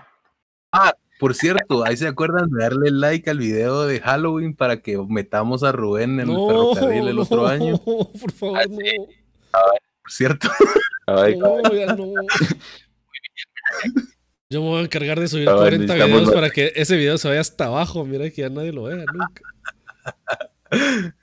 [0.72, 4.98] ah, por cierto, ahí se acuerdan de darle like al video de Halloween para que
[4.98, 7.78] metamos a Rubén en el ferrocarril el otro año.
[7.84, 8.78] Por favor, no.
[10.02, 10.48] Por cierto.
[11.06, 12.06] no, ya no.
[14.50, 17.42] Yo me voy a encargar de subir 40 videos para que ese video se vaya
[17.42, 18.06] hasta abajo.
[18.06, 19.42] Mira que ya nadie lo vea nunca.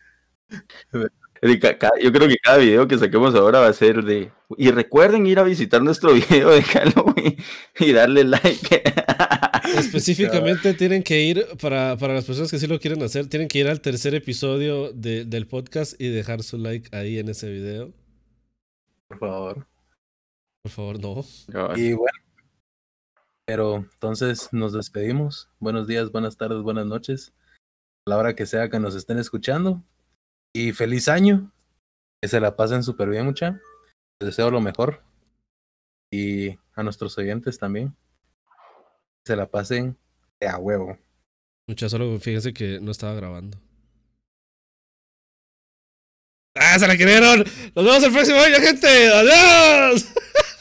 [1.43, 4.31] Yo creo que cada video que saquemos ahora va a ser de.
[4.57, 7.37] Y recuerden ir a visitar nuestro video de Halloween
[7.79, 8.83] y darle like.
[9.79, 13.59] Específicamente tienen que ir, para, para, las personas que sí lo quieren hacer, tienen que
[13.59, 17.93] ir al tercer episodio de, del podcast y dejar su like ahí en ese video.
[19.09, 19.67] Por favor.
[20.63, 21.25] Por favor, no.
[21.77, 22.24] Y bueno.
[23.47, 25.51] Pero entonces nos despedimos.
[25.59, 27.33] Buenos días, buenas tardes, buenas noches.
[28.07, 29.83] A la hora que sea que nos estén escuchando.
[30.55, 31.53] Y feliz año.
[32.23, 33.61] Que se la pasen súper bien, mucha.
[34.21, 35.03] Les deseo lo mejor.
[36.11, 37.95] Y a nuestros oyentes también.
[39.25, 39.99] Que se la pasen
[40.41, 40.99] de a huevo.
[41.69, 43.59] Mucha, solo fíjense que no estaba grabando.
[46.57, 47.45] ¡Ah, se la querieron!
[47.75, 49.09] ¡Nos vemos el próximo año, gente!
[49.13, 50.15] ¡Adiós!